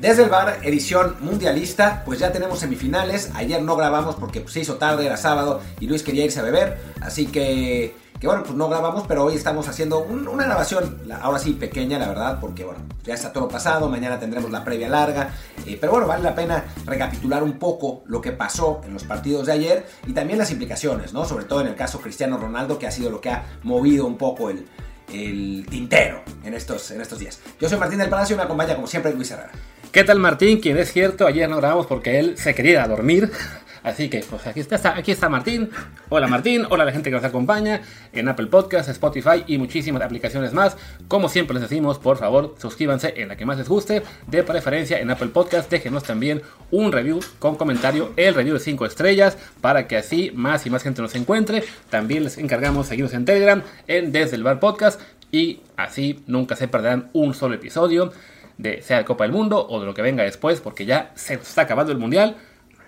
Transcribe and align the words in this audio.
Desde 0.00 0.22
el 0.22 0.30
bar, 0.30 0.60
edición 0.62 1.16
mundialista, 1.20 2.02
pues 2.06 2.18
ya 2.18 2.32
tenemos 2.32 2.60
semifinales. 2.60 3.30
Ayer 3.34 3.62
no 3.62 3.76
grabamos 3.76 4.14
porque 4.14 4.40
pues, 4.40 4.54
se 4.54 4.60
hizo 4.60 4.76
tarde, 4.76 5.04
era 5.04 5.18
sábado 5.18 5.60
y 5.78 5.86
Luis 5.86 6.02
quería 6.02 6.24
irse 6.24 6.40
a 6.40 6.42
beber. 6.42 6.78
Así 7.02 7.26
que, 7.26 7.94
que 8.18 8.26
bueno, 8.26 8.42
pues 8.42 8.54
no 8.54 8.70
grabamos, 8.70 9.04
pero 9.06 9.24
hoy 9.24 9.34
estamos 9.34 9.68
haciendo 9.68 9.98
una 9.98 10.44
grabación, 10.44 10.98
ahora 11.20 11.38
sí 11.38 11.52
pequeña, 11.52 11.98
la 11.98 12.08
verdad, 12.08 12.38
porque 12.40 12.64
bueno, 12.64 12.80
ya 13.04 13.12
está 13.12 13.30
todo 13.30 13.46
pasado. 13.46 13.90
Mañana 13.90 14.18
tendremos 14.18 14.50
la 14.50 14.64
previa 14.64 14.88
larga. 14.88 15.34
Eh, 15.66 15.76
pero 15.78 15.92
bueno, 15.92 16.06
vale 16.06 16.22
la 16.22 16.34
pena 16.34 16.64
recapitular 16.86 17.42
un 17.42 17.58
poco 17.58 18.02
lo 18.06 18.22
que 18.22 18.32
pasó 18.32 18.80
en 18.86 18.94
los 18.94 19.04
partidos 19.04 19.48
de 19.48 19.52
ayer 19.52 19.86
y 20.06 20.14
también 20.14 20.38
las 20.38 20.50
implicaciones, 20.50 21.12
¿no? 21.12 21.26
Sobre 21.26 21.44
todo 21.44 21.60
en 21.60 21.66
el 21.66 21.74
caso 21.74 22.00
Cristiano 22.00 22.38
Ronaldo, 22.38 22.78
que 22.78 22.86
ha 22.86 22.90
sido 22.90 23.10
lo 23.10 23.20
que 23.20 23.28
ha 23.28 23.44
movido 23.64 24.06
un 24.06 24.16
poco 24.16 24.48
el, 24.48 24.66
el 25.12 25.66
tintero 25.68 26.22
en 26.42 26.54
estos, 26.54 26.90
en 26.90 27.02
estos 27.02 27.18
días. 27.18 27.38
Yo 27.60 27.68
soy 27.68 27.78
Martín 27.78 27.98
del 27.98 28.08
Palacio 28.08 28.32
y 28.32 28.38
me 28.38 28.44
acompaña 28.44 28.74
como 28.74 28.86
siempre 28.86 29.12
Luis 29.12 29.30
Herrera. 29.30 29.52
¿Qué 29.92 30.04
tal 30.04 30.20
Martín? 30.20 30.60
Quien 30.60 30.78
es 30.78 30.92
cierto, 30.92 31.26
ayer 31.26 31.50
no 31.50 31.56
grabamos 31.56 31.86
porque 31.86 32.20
él 32.20 32.38
se 32.38 32.54
quería 32.54 32.86
dormir. 32.86 33.28
Así 33.82 34.08
que, 34.08 34.20
pues 34.20 34.46
aquí 34.46 34.60
está, 34.60 34.96
aquí 34.96 35.10
está 35.10 35.28
Martín. 35.28 35.68
Hola 36.10 36.28
Martín, 36.28 36.64
hola 36.70 36.84
a 36.84 36.86
la 36.86 36.92
gente 36.92 37.10
que 37.10 37.16
nos 37.16 37.24
acompaña 37.24 37.80
en 38.12 38.28
Apple 38.28 38.46
Podcasts, 38.46 38.88
Spotify 38.92 39.42
y 39.48 39.58
muchísimas 39.58 40.00
aplicaciones 40.02 40.52
más. 40.52 40.76
Como 41.08 41.28
siempre 41.28 41.54
les 41.54 41.68
decimos, 41.68 41.98
por 41.98 42.18
favor, 42.18 42.54
suscríbanse 42.58 43.14
en 43.16 43.26
la 43.26 43.36
que 43.36 43.44
más 43.44 43.58
les 43.58 43.68
guste. 43.68 44.02
De 44.28 44.44
preferencia 44.44 45.00
en 45.00 45.10
Apple 45.10 45.30
Podcasts, 45.30 45.68
déjenos 45.68 46.04
también 46.04 46.40
un 46.70 46.92
review 46.92 47.18
con 47.40 47.56
comentario, 47.56 48.12
el 48.16 48.34
review 48.34 48.54
de 48.54 48.60
5 48.60 48.86
estrellas, 48.86 49.38
para 49.60 49.88
que 49.88 49.96
así 49.96 50.30
más 50.32 50.64
y 50.66 50.70
más 50.70 50.84
gente 50.84 51.02
nos 51.02 51.16
encuentre. 51.16 51.64
También 51.88 52.22
les 52.22 52.38
encargamos 52.38 52.86
seguirnos 52.86 53.14
en 53.14 53.24
Telegram, 53.24 53.60
en 53.88 54.12
Desde 54.12 54.36
el 54.36 54.44
Bar 54.44 54.60
Podcast, 54.60 55.00
y 55.32 55.62
así 55.76 56.22
nunca 56.28 56.54
se 56.54 56.68
perderán 56.68 57.10
un 57.12 57.34
solo 57.34 57.56
episodio 57.56 58.12
de 58.60 58.82
sea 58.82 58.98
de 58.98 59.04
Copa 59.04 59.24
del 59.24 59.32
Mundo 59.32 59.66
o 59.68 59.80
de 59.80 59.86
lo 59.86 59.94
que 59.94 60.02
venga 60.02 60.22
después, 60.22 60.60
porque 60.60 60.84
ya 60.84 61.12
se 61.14 61.34
está 61.34 61.62
acabando 61.62 61.92
el 61.92 61.98
Mundial, 61.98 62.36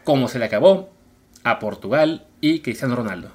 como 0.04 0.28
se 0.28 0.38
le 0.38 0.44
acabó 0.44 0.90
a 1.44 1.58
Portugal 1.58 2.26
y 2.40 2.60
Cristiano 2.60 2.94
Ronaldo. 2.94 3.30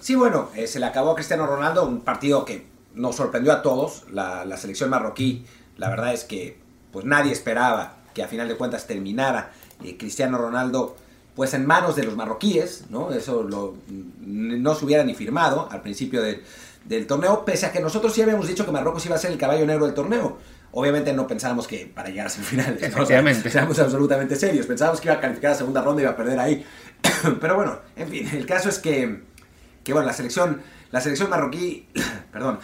Sí, 0.00 0.14
bueno, 0.14 0.50
eh, 0.54 0.66
se 0.66 0.78
le 0.78 0.86
acabó 0.86 1.12
a 1.12 1.14
Cristiano 1.14 1.46
Ronaldo, 1.46 1.86
un 1.86 2.00
partido 2.02 2.44
que 2.44 2.66
nos 2.94 3.16
sorprendió 3.16 3.52
a 3.52 3.62
todos, 3.62 4.04
la, 4.12 4.56
selección 4.56 4.90
marroquí, 4.90 5.44
la 5.76 5.88
verdad 5.88 6.12
es 6.12 6.24
que 6.24 6.58
pues 6.92 7.04
nadie 7.04 7.32
esperaba 7.32 7.96
que 8.14 8.22
a 8.22 8.28
final 8.28 8.48
de 8.48 8.56
cuentas 8.56 8.86
terminara 8.86 9.52
eh, 9.84 9.96
Cristiano 9.96 10.38
Ronaldo 10.38 10.96
pues 11.34 11.54
en 11.54 11.66
manos 11.66 11.94
de 11.94 12.02
los 12.02 12.16
marroquíes, 12.16 12.86
¿no? 12.90 13.12
Eso 13.12 13.44
lo, 13.44 13.76
no 13.88 14.74
se 14.74 14.84
hubiera 14.84 15.04
ni 15.04 15.14
firmado 15.14 15.68
al 15.70 15.82
principio 15.82 16.20
del 16.20 17.06
torneo, 17.06 17.44
pese 17.44 17.66
a 17.66 17.70
que 17.70 17.78
nosotros 17.78 18.12
sí 18.12 18.22
habíamos 18.22 18.48
dicho 18.48 18.66
que 18.66 18.72
Marruecos 18.72 19.06
iba 19.06 19.14
a 19.14 19.18
ser 19.18 19.30
el 19.30 19.38
caballo 19.38 19.64
negro 19.64 19.86
del 19.86 19.94
torneo. 19.94 20.38
Obviamente 20.72 21.12
no 21.12 21.26
pensábamos 21.26 21.66
que 21.66 21.86
para 21.86 22.10
llegar 22.10 22.26
a 22.26 22.30
semifinales. 22.30 22.82
Efectivamente. 22.82 23.42
pensábamos 23.42 23.78
absolutamente 23.78 24.36
serios. 24.36 24.66
Pensábamos 24.66 25.00
que 25.00 25.08
iba 25.08 25.14
a 25.14 25.20
calificar 25.20 25.52
a 25.52 25.54
segunda 25.54 25.80
ronda 25.80 26.02
y 26.02 26.04
iba 26.04 26.12
a 26.12 26.16
perder 26.16 26.38
ahí. 26.38 26.64
Pero 27.40 27.54
bueno, 27.54 27.78
en 27.96 28.08
fin, 28.08 28.28
el 28.32 28.46
caso 28.46 28.68
es 28.68 28.78
que, 28.78 29.22
que 29.82 29.92
bueno, 29.92 30.06
la 30.06 30.12
selección, 30.12 30.60
la 30.90 31.00
selección 31.00 31.30
marroquí, 31.30 31.88
perdón, 32.32 32.58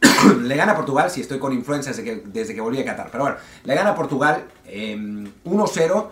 le 0.42 0.56
gana 0.56 0.72
a 0.72 0.76
Portugal, 0.76 1.10
si 1.10 1.20
estoy 1.20 1.38
con 1.38 1.52
influencias 1.52 1.96
desde 1.96 2.22
que, 2.22 2.28
desde 2.28 2.54
que 2.54 2.60
volví 2.60 2.80
a 2.80 2.84
Qatar. 2.84 3.10
Pero 3.10 3.24
bueno, 3.24 3.38
le 3.64 3.74
gana 3.74 3.90
a 3.90 3.94
Portugal 3.94 4.44
1-0. 4.66 6.10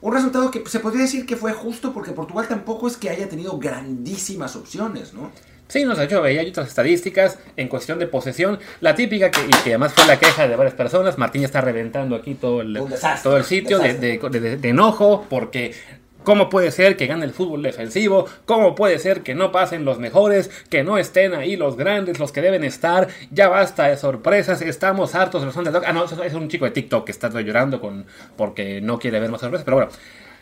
Un 0.00 0.12
resultado 0.12 0.50
que 0.50 0.62
se 0.68 0.80
podría 0.80 1.02
decir 1.02 1.24
que 1.24 1.34
fue 1.34 1.52
justo 1.54 1.92
porque 1.94 2.12
Portugal 2.12 2.46
tampoco 2.46 2.86
es 2.86 2.96
que 2.96 3.08
haya 3.08 3.28
tenido 3.28 3.58
grandísimas 3.58 4.54
opciones, 4.54 5.14
¿no? 5.14 5.32
Sí, 5.68 5.84
nos 5.84 5.98
ha 5.98 6.04
hecho 6.04 6.22
hay 6.22 6.38
otras 6.38 6.68
estadísticas 6.68 7.38
en 7.56 7.68
cuestión 7.68 7.98
de 7.98 8.06
posesión. 8.06 8.58
La 8.80 8.94
típica, 8.94 9.30
que, 9.30 9.40
y 9.40 9.50
que 9.64 9.70
además 9.70 9.92
fue 9.94 10.06
la 10.06 10.18
queja 10.18 10.46
de 10.46 10.56
varias 10.56 10.74
personas, 10.74 11.18
Martín 11.18 11.42
está 11.44 11.60
reventando 11.60 12.16
aquí 12.16 12.34
todo 12.34 12.60
el, 12.60 12.78
todo 13.22 13.36
el 13.36 13.44
sitio 13.44 13.78
de, 13.78 13.94
de, 13.94 14.68
enojo 14.68 15.26
porque 15.28 15.74
¿Cómo 16.24 16.48
puede 16.48 16.70
ser 16.70 16.96
que 16.96 17.06
gane 17.06 17.26
el 17.26 17.32
fútbol 17.32 17.62
defensivo? 17.62 18.26
¿Cómo 18.46 18.74
puede 18.74 18.98
ser 18.98 19.20
que 19.20 19.34
no 19.34 19.52
pasen 19.52 19.84
los 19.84 19.98
mejores? 19.98 20.50
Que 20.70 20.82
no 20.82 20.96
estén 20.96 21.34
ahí 21.34 21.54
los 21.54 21.76
grandes, 21.76 22.18
los 22.18 22.32
que 22.32 22.40
deben 22.40 22.64
estar. 22.64 23.08
Ya 23.30 23.48
basta 23.48 23.88
de 23.88 23.98
sorpresas, 23.98 24.62
estamos 24.62 25.14
hartos 25.14 25.42
de 25.42 25.48
los 25.48 25.56
underdogs. 25.56 25.86
Ah, 25.86 25.92
no, 25.92 26.04
es 26.04 26.32
un 26.32 26.48
chico 26.48 26.64
de 26.64 26.70
TikTok 26.70 27.04
que 27.04 27.12
está 27.12 27.28
llorando 27.28 27.78
con, 27.78 28.06
porque 28.38 28.80
no 28.80 28.98
quiere 28.98 29.20
ver 29.20 29.30
más 29.30 29.42
sorpresas. 29.42 29.66
Pero 29.66 29.76
bueno, 29.76 29.90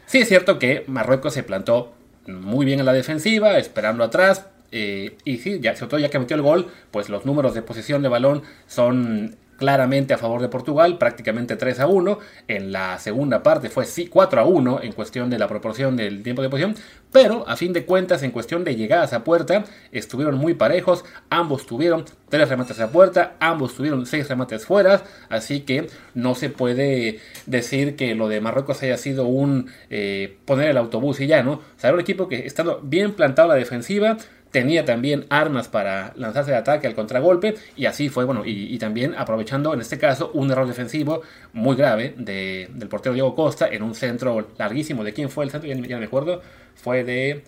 sí 0.06 0.18
es 0.18 0.28
cierto 0.28 0.60
que 0.60 0.84
Marruecos 0.86 1.34
se 1.34 1.42
plantó 1.42 1.92
muy 2.28 2.64
bien 2.64 2.78
en 2.78 2.86
la 2.86 2.92
defensiva, 2.92 3.58
esperando 3.58 4.04
atrás, 4.04 4.46
eh, 4.72 5.16
y 5.24 5.38
sí, 5.38 5.60
ya, 5.60 5.76
sobre 5.76 5.90
todo 5.90 6.00
ya 6.00 6.10
que 6.10 6.18
metió 6.18 6.34
el 6.34 6.42
gol, 6.42 6.68
pues 6.90 7.08
los 7.08 7.24
números 7.26 7.54
de 7.54 7.62
posesión 7.62 8.02
de 8.02 8.08
balón 8.08 8.42
son 8.66 9.36
claramente 9.62 10.12
a 10.12 10.18
favor 10.18 10.42
de 10.42 10.48
Portugal, 10.48 10.98
prácticamente 10.98 11.54
3 11.54 11.78
a 11.78 11.86
1. 11.86 12.18
En 12.48 12.72
la 12.72 12.98
segunda 12.98 13.44
parte 13.44 13.68
fue 13.68 13.84
4 14.10 14.40
a 14.40 14.44
1 14.44 14.82
en 14.82 14.90
cuestión 14.90 15.30
de 15.30 15.38
la 15.38 15.46
proporción 15.46 15.96
del 15.96 16.24
tiempo 16.24 16.42
de 16.42 16.50
posición, 16.50 16.74
pero 17.12 17.48
a 17.48 17.54
fin 17.54 17.72
de 17.72 17.84
cuentas, 17.84 18.24
en 18.24 18.32
cuestión 18.32 18.64
de 18.64 18.74
llegadas 18.74 19.12
a 19.12 19.22
puerta, 19.22 19.62
estuvieron 19.92 20.34
muy 20.36 20.54
parejos. 20.54 21.04
Ambos 21.30 21.64
tuvieron 21.64 22.04
3 22.28 22.48
remates 22.48 22.80
a 22.80 22.90
puerta, 22.90 23.36
ambos 23.38 23.76
tuvieron 23.76 24.04
6 24.04 24.28
remates 24.28 24.66
fuera, 24.66 25.04
así 25.28 25.60
que 25.60 25.86
no 26.14 26.34
se 26.34 26.50
puede 26.50 27.20
decir 27.46 27.94
que 27.94 28.16
lo 28.16 28.26
de 28.26 28.40
Marruecos 28.40 28.82
haya 28.82 28.96
sido 28.96 29.26
un 29.26 29.70
eh, 29.90 30.38
poner 30.44 30.70
el 30.70 30.76
autobús 30.76 31.20
y 31.20 31.28
ya, 31.28 31.44
¿no? 31.44 31.52
O 31.52 31.62
sea, 31.76 31.90
era 31.90 31.94
un 31.94 32.00
equipo 32.00 32.26
que 32.26 32.46
estando 32.46 32.80
bien 32.82 33.12
plantado 33.12 33.46
la 33.46 33.54
defensiva, 33.54 34.16
tenía 34.52 34.84
también 34.84 35.26
armas 35.30 35.66
para 35.66 36.12
lanzarse 36.14 36.52
de 36.52 36.58
ataque 36.58 36.86
al 36.86 36.94
contragolpe 36.94 37.56
y 37.74 37.86
así 37.86 38.08
fue, 38.08 38.24
bueno, 38.24 38.42
y, 38.44 38.78
también 38.78 39.14
aprovechando 39.16 39.74
en 39.74 39.80
este 39.80 39.98
caso 39.98 40.30
un 40.34 40.50
error 40.50 40.68
defensivo 40.68 41.22
muy 41.52 41.74
grave 41.74 42.14
del 42.16 42.88
portero 42.88 43.14
Diego 43.14 43.34
Costa 43.34 43.66
en 43.68 43.82
un 43.82 43.94
centro 43.94 44.48
larguísimo. 44.58 45.02
¿De 45.02 45.12
quién 45.12 45.30
fue 45.30 45.44
el 45.44 45.50
centro? 45.50 45.68
Ya, 45.68 45.74
no 45.74 45.98
me 45.98 46.04
acuerdo. 46.04 46.42
Fue 46.74 47.02
de... 47.02 47.42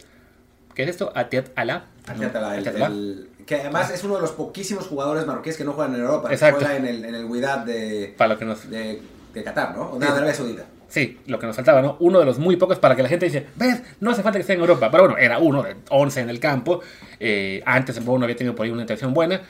¿Qué 0.74 0.82
es 0.82 0.88
esto? 0.88 1.12
Atiat 1.14 1.50
Alá. 1.54 1.84
Atiat 2.06 2.34
Alá, 2.34 2.90
que 3.46 3.56
además 3.56 3.90
es 3.90 4.02
uno 4.04 4.14
de 4.16 4.22
los 4.22 4.32
poquísimos 4.32 4.86
jugadores 4.86 5.26
marroquíes 5.26 5.56
que 5.58 5.64
no 5.64 5.74
juegan 5.74 5.94
en 5.94 6.00
Europa. 6.00 6.32
Exacto. 6.32 6.60
Juega 6.60 6.76
en 6.76 6.86
el, 6.86 7.04
en 7.04 7.14
el 7.14 7.28
de, 7.66 8.14
Para 8.16 8.34
lo 8.34 8.38
que 8.38 8.44
nos... 8.46 8.70
de, 8.70 9.02
de 9.34 9.44
Qatar, 9.44 9.76
¿no? 9.76 9.90
O 9.90 9.98
de 9.98 10.06
Arabia 10.06 10.32
Saudita. 10.32 10.64
Sí, 10.94 11.18
lo 11.26 11.40
que 11.40 11.46
nos 11.48 11.56
faltaba, 11.56 11.82
¿no? 11.82 11.96
Uno 11.98 12.20
de 12.20 12.24
los 12.24 12.38
muy 12.38 12.54
pocos 12.54 12.78
para 12.78 12.94
que 12.94 13.02
la 13.02 13.08
gente 13.08 13.26
dice, 13.26 13.48
ves, 13.56 13.82
no 13.98 14.12
hace 14.12 14.22
falta 14.22 14.38
que 14.38 14.42
esté 14.42 14.52
en 14.52 14.60
Europa. 14.60 14.92
Pero 14.92 15.02
bueno, 15.02 15.18
era 15.18 15.40
uno 15.40 15.60
de 15.60 15.74
11 15.90 16.20
en 16.20 16.30
el 16.30 16.38
campo. 16.38 16.82
Eh, 17.18 17.64
antes 17.66 18.00
uno 18.06 18.22
había 18.22 18.36
tenido 18.36 18.54
por 18.54 18.64
ahí 18.64 18.70
una 18.70 18.82
intención 18.82 19.12
buena. 19.12 19.40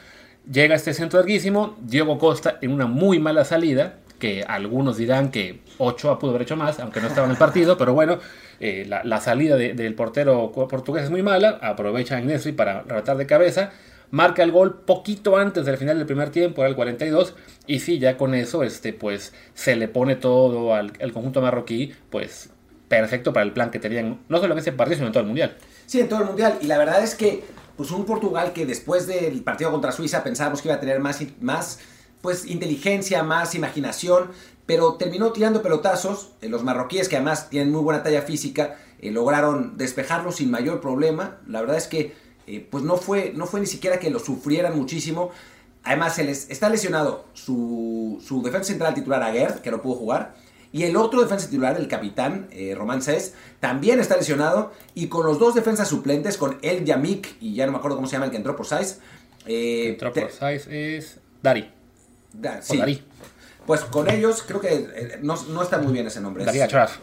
Llega 0.50 0.74
este 0.74 0.94
centro 0.94 1.18
larguísimo, 1.18 1.76
Diego 1.82 2.18
Costa 2.18 2.56
en 2.62 2.72
una 2.72 2.86
muy 2.86 3.18
mala 3.18 3.44
salida, 3.44 3.96
que 4.18 4.42
algunos 4.42 4.96
dirán 4.96 5.30
que 5.30 5.60
Ochoa 5.76 6.18
pudo 6.18 6.30
haber 6.30 6.42
hecho 6.42 6.56
más, 6.56 6.80
aunque 6.80 7.02
no 7.02 7.08
estaba 7.08 7.26
en 7.26 7.32
el 7.32 7.36
partido, 7.36 7.76
pero 7.76 7.92
bueno, 7.92 8.20
eh, 8.58 8.86
la, 8.88 9.20
salida 9.20 9.56
del 9.56 9.94
portero 9.94 10.50
portugués 10.50 11.04
es 11.04 11.10
muy 11.10 11.22
mala, 11.22 11.58
aprovecha 11.60 12.18
Nesri 12.22 12.52
para 12.52 12.84
tratar 12.84 13.18
de 13.18 13.26
cabeza, 13.26 13.70
marca 14.10 14.42
el 14.42 14.52
gol 14.52 14.80
poquito 14.80 15.36
antes 15.36 15.64
del 15.64 15.76
final 15.76 15.98
del 15.98 16.06
primer 16.06 16.30
tiempo, 16.30 16.62
era 16.62 16.68
el 16.68 16.76
42, 16.76 17.34
y 17.66 17.80
sí, 17.80 17.98
ya 17.98 18.16
con 18.16 18.34
eso, 18.34 18.62
este, 18.62 18.92
pues 18.92 19.32
se 19.54 19.76
le 19.76 19.88
pone 19.88 20.16
todo 20.16 20.74
al, 20.74 20.92
conjunto 21.12 21.40
marroquí, 21.40 21.94
pues 22.10 22.50
perfecto 22.88 23.32
para 23.32 23.44
el 23.44 23.52
plan 23.52 23.70
que 23.70 23.78
tenían, 23.78 24.20
no 24.28 24.38
solo 24.38 24.52
en 24.52 24.58
ese 24.58 24.72
partido, 24.72 24.96
sino 24.96 25.06
en 25.08 25.12
todo 25.12 25.22
el 25.22 25.28
mundial. 25.28 25.56
Sí, 25.86 26.00
en 26.00 26.08
todo 26.08 26.20
el 26.20 26.26
mundial, 26.26 26.58
y 26.60 26.66
la 26.66 26.78
verdad 26.78 27.02
es 27.02 27.14
que, 27.14 27.44
pues 27.76 27.90
un 27.90 28.04
Portugal 28.04 28.52
que 28.52 28.66
después 28.66 29.06
del 29.06 29.42
partido 29.42 29.72
contra 29.72 29.90
Suiza 29.90 30.22
pensábamos 30.22 30.62
que 30.62 30.68
iba 30.68 30.76
a 30.76 30.80
tener 30.80 31.00
más, 31.00 31.20
más 31.40 31.80
pues 32.20 32.46
inteligencia, 32.46 33.22
más 33.22 33.54
imaginación, 33.54 34.30
pero 34.66 34.94
terminó 34.94 35.32
tirando 35.32 35.62
pelotazos. 35.62 36.30
Eh, 36.40 36.48
los 36.48 36.62
marroquíes, 36.62 37.08
que 37.08 37.16
además 37.16 37.50
tienen 37.50 37.70
muy 37.70 37.82
buena 37.82 38.02
talla 38.02 38.22
física, 38.22 38.76
eh, 39.00 39.10
lograron 39.10 39.76
despejarlo 39.76 40.32
sin 40.32 40.50
mayor 40.50 40.80
problema. 40.80 41.38
La 41.46 41.60
verdad 41.60 41.76
es 41.76 41.86
que 41.86 42.14
eh, 42.46 42.66
pues 42.70 42.84
no 42.84 42.96
fue, 42.96 43.32
no 43.34 43.46
fue 43.46 43.60
ni 43.60 43.66
siquiera 43.66 43.98
que 43.98 44.10
lo 44.10 44.18
sufrieran 44.18 44.76
muchísimo. 44.76 45.30
Además, 45.82 46.14
se 46.14 46.24
les 46.24 46.50
está 46.50 46.68
lesionado 46.68 47.26
su, 47.34 48.22
su 48.26 48.42
defensa 48.42 48.68
central 48.68 48.94
titular 48.94 49.22
Aguerd, 49.22 49.60
que 49.60 49.70
no 49.70 49.82
pudo 49.82 49.96
jugar. 49.96 50.34
Y 50.74 50.82
el 50.82 50.96
otro 50.96 51.22
defensa 51.22 51.48
titular, 51.48 51.76
el 51.76 51.86
capitán 51.86 52.48
eh, 52.50 52.74
Román 52.76 53.00
Saez, 53.00 53.34
también 53.60 54.00
está 54.00 54.16
lesionado. 54.16 54.72
Y 54.94 55.06
con 55.06 55.24
los 55.24 55.38
dos 55.38 55.54
defensas 55.54 55.86
suplentes, 55.86 56.36
con 56.36 56.58
El 56.62 56.84
Yamik 56.84 57.36
y 57.40 57.54
ya 57.54 57.66
no 57.66 57.70
me 57.70 57.78
acuerdo 57.78 57.96
cómo 57.96 58.08
se 58.08 58.14
llama 58.14 58.24
el 58.24 58.32
que 58.32 58.38
entró 58.38 58.56
por 58.56 58.66
Saiz. 58.66 58.98
Eh, 59.46 59.90
entró 59.90 60.12
por 60.12 60.32
Saiz 60.32 60.66
es 60.66 61.20
Dari. 61.40 61.70
sí. 62.60 63.02
Pues 63.66 63.80
con 63.82 64.10
ellos, 64.10 64.42
creo 64.46 64.60
que 64.60 64.74
eh, 64.74 65.18
no, 65.22 65.40
no, 65.44 65.62
está 65.62 65.78
muy 65.78 65.92
bien 65.92 66.06
ese 66.06 66.20
nombre. 66.20 66.44
Daría 66.44 66.64
Ashraf. 66.64 66.98